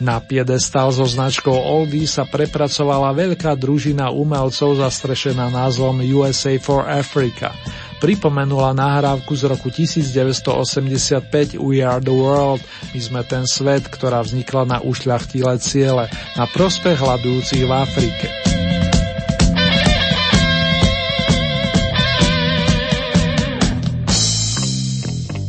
Na 0.03 0.19
piedestal 0.19 0.91
so 0.91 1.07
značkou 1.07 1.55
Oldie 1.55 2.11
sa 2.11 2.27
prepracovala 2.27 3.15
veľká 3.15 3.55
družina 3.55 4.11
umelcov 4.11 4.83
zastrešená 4.83 5.55
názvom 5.55 6.03
USA 6.19 6.59
for 6.59 6.83
Africa. 6.83 7.55
Pripomenula 8.03 8.75
nahrávku 8.75 9.33
z 9.39 9.49
roku 9.49 9.71
1985 9.71 11.57
We 11.57 11.81
Are 11.81 12.03
the 12.03 12.13
World, 12.13 12.61
my 12.93 13.01
sme 13.01 13.23
ten 13.25 13.47
svet, 13.47 13.87
ktorá 13.89 14.21
vznikla 14.21 14.67
na 14.67 14.79
ušľachtilé 14.83 15.57
ciele, 15.63 16.11
na 16.37 16.45
prospech 16.51 17.01
hľadujúcich 17.01 17.65
v 17.65 17.73
Afrike. 17.73 18.44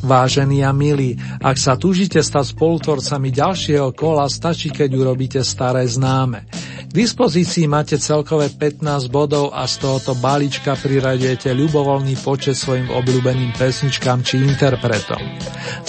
Vážení 0.06 0.61
a 0.61 0.69
milí, 0.69 1.18
ak 1.41 1.57
sa 1.57 1.73
túžite 1.82 2.22
stať 2.22 2.53
spolutvorcami 2.53 3.34
ďalšieho 3.34 3.90
kola, 3.98 4.30
stačí, 4.30 4.69
keď 4.69 4.94
urobíte 4.94 5.41
staré 5.41 5.82
známe. 5.90 6.45
K 6.86 6.91
dispozícii 6.94 7.65
máte 7.65 7.98
celkové 7.98 8.53
15 8.53 9.10
bodov 9.10 9.49
a 9.49 9.65
z 9.65 9.82
tohoto 9.82 10.14
balíčka 10.14 10.77
priradujete 10.77 11.57
ľubovoľný 11.57 12.22
počet 12.22 12.53
svojim 12.53 12.94
obľúbeným 12.94 13.57
pesničkám 13.57 14.22
či 14.22 14.45
interpretom. 14.45 15.18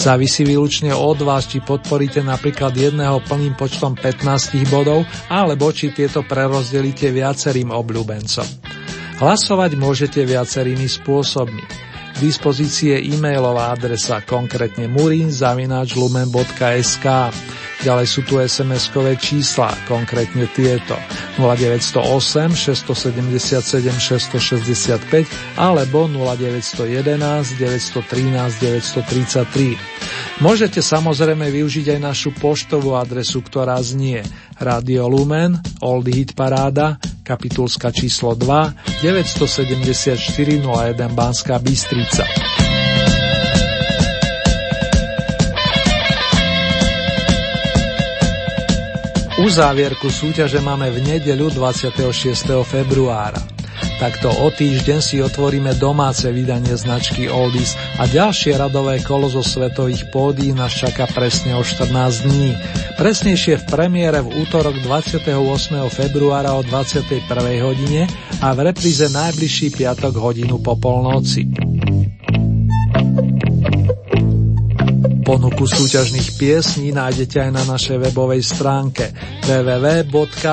Závisí 0.01 0.41
výlučne 0.41 0.97
od 0.97 1.21
vás, 1.21 1.45
či 1.45 1.61
podporíte 1.61 2.25
napríklad 2.25 2.73
jedného 2.73 3.21
plným 3.21 3.53
počtom 3.53 3.93
15 3.93 4.65
bodov, 4.73 5.05
alebo 5.29 5.69
či 5.69 5.93
tieto 5.93 6.25
prerozdelíte 6.25 7.13
viacerým 7.13 7.69
obľúbencom. 7.69 8.47
Hlasovať 9.21 9.71
môžete 9.77 10.25
viacerými 10.25 10.89
spôsobmi. 10.89 11.87
K 12.17 12.25
dispozícii 12.25 12.97
je 12.97 13.13
e-mailová 13.13 13.77
adresa, 13.77 14.25
konkrétne 14.25 14.89
murinzavináčlumen.sk. 14.89 17.05
Ďalej 17.85 18.07
sú 18.09 18.25
tu 18.25 18.41
SMS-kové 18.41 19.21
čísla, 19.21 19.69
konkrétne 19.85 20.49
tieto 20.49 20.97
0908 21.37 22.57
677 22.57 24.01
665 24.01 25.61
alebo 25.61 26.09
0911 26.09 27.53
913 27.53 28.65
933. 28.65 30.41
Môžete 30.41 30.81
samozrejme 30.81 31.53
využiť 31.53 31.93
aj 31.93 31.99
našu 32.01 32.33
poštovú 32.33 32.97
adresu, 32.97 33.45
ktorá 33.45 33.77
znie 33.85 34.25
Radio 34.59 35.09
Lumen, 35.09 35.57
Old 35.81 36.07
Hit 36.09 36.33
Paráda, 36.33 36.97
kapitulska 37.23 37.91
číslo 37.91 38.33
2, 38.35 39.03
974 39.03 40.15
01 40.61 41.09
Banská 41.13 41.59
Bystrica. 41.59 42.23
Uzávierku 49.37 50.09
súťaže 50.09 50.57
máme 50.65 50.89
v 50.89 50.97
nedeľu 51.05 51.53
26. 51.53 52.09
februára. 52.65 53.56
Takto 53.97 54.29
o 54.29 54.53
týždeň 54.53 54.99
si 55.01 55.17
otvoríme 55.25 55.73
domáce 55.81 56.29
vydanie 56.29 56.77
značky 56.77 57.25
Oldies 57.33 57.73
a 57.97 58.05
ďalšie 58.05 58.53
radové 58.53 59.01
kolo 59.01 59.25
zo 59.25 59.41
svetových 59.41 60.13
pódií 60.13 60.53
nás 60.53 60.69
čaká 60.69 61.09
presne 61.09 61.57
o 61.57 61.65
14 61.65 62.29
dní. 62.29 62.53
Presnejšie 62.93 63.57
v 63.57 63.65
premiére 63.65 64.21
v 64.21 64.45
útorok 64.45 64.77
28. 64.85 65.33
februára 65.89 66.53
o 66.53 66.61
21. 66.61 67.25
hodine 67.65 68.05
a 68.37 68.53
v 68.53 68.69
repríze 68.69 69.09
najbližší 69.09 69.73
piatok 69.73 70.13
hodinu 70.13 70.61
po 70.61 70.77
polnoci. 70.77 71.49
Ponuku 75.27 75.67
súťažných 75.67 76.39
piesní 76.39 76.95
nájdete 76.95 77.49
aj 77.49 77.51
na 77.51 77.67
našej 77.67 77.99
webovej 77.99 78.45
stránke 78.45 79.11
www.lumen.sk. 79.43 80.47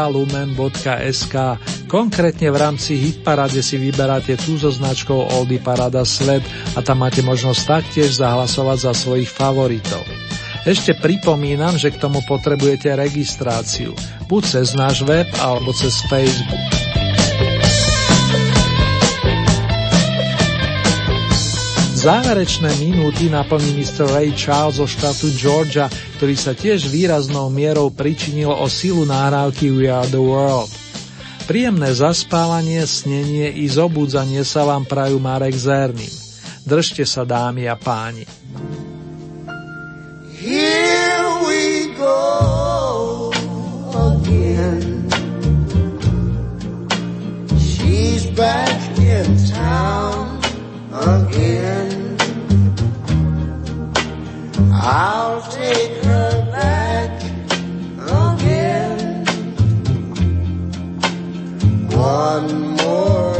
Konkrétne 1.94 2.50
v 2.50 2.58
rámci 2.58 2.98
Hitparade 2.98 3.62
si 3.62 3.78
vyberáte 3.78 4.34
tú 4.34 4.58
so 4.58 4.66
značkou 4.66 5.14
Oldy 5.14 5.62
Parada 5.62 6.02
Svet 6.02 6.42
a 6.74 6.82
tam 6.82 7.06
máte 7.06 7.22
možnosť 7.22 7.62
taktiež 7.70 8.18
zahlasovať 8.18 8.90
za 8.90 8.92
svojich 8.98 9.30
favoritov. 9.30 10.02
Ešte 10.66 10.98
pripomínam, 10.98 11.78
že 11.78 11.94
k 11.94 12.02
tomu 12.02 12.18
potrebujete 12.26 12.90
registráciu, 12.98 13.94
buď 14.26 14.42
cez 14.42 14.74
náš 14.74 15.06
web 15.06 15.30
alebo 15.38 15.70
cez 15.70 16.02
Facebook. 16.10 16.58
Záverečné 21.94 22.74
minúty 22.82 23.30
naplní 23.30 23.70
Mr. 23.70 24.10
Ray 24.10 24.34
Charles 24.34 24.82
zo 24.82 24.90
štátu 24.90 25.30
Georgia, 25.38 25.86
ktorý 26.18 26.34
sa 26.34 26.58
tiež 26.58 26.90
výraznou 26.90 27.54
mierou 27.54 27.94
pričinil 27.94 28.50
o 28.50 28.66
silu 28.66 29.06
náhrávky 29.06 29.70
We 29.70 29.86
Are 29.86 30.10
The 30.10 30.18
World. 30.18 30.83
Príjemné 31.44 31.92
zaspávanie, 31.92 32.80
snenie 32.88 33.52
i 33.52 33.68
zobudzanie 33.68 34.40
sa 34.48 34.64
vám 34.64 34.88
prajú 34.88 35.20
Marek 35.20 35.52
Zerným. 35.52 36.08
Držte 36.64 37.04
sa 37.04 37.28
dámy 37.28 37.68
a 37.68 37.76
páni. 37.76 38.24
Here 40.40 41.28
we 41.44 41.92
go 42.00 43.28
again. 43.92 45.04
She's 47.60 48.24
back 48.32 48.80
in 48.96 49.28
town 49.44 50.40
again. 50.96 52.16
I'll 54.72 55.44
take 55.52 55.92
her 56.08 56.33
one 61.96 62.76
more 62.76 63.33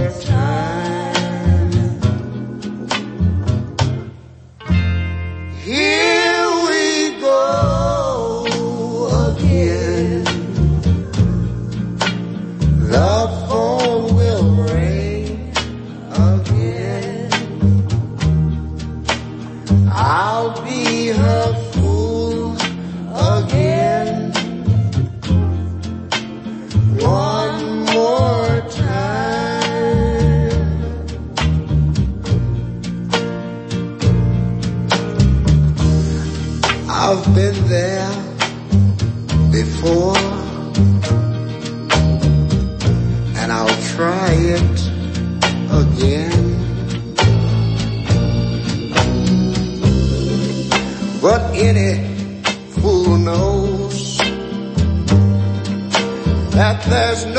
there's 56.94 57.26
no 57.26 57.34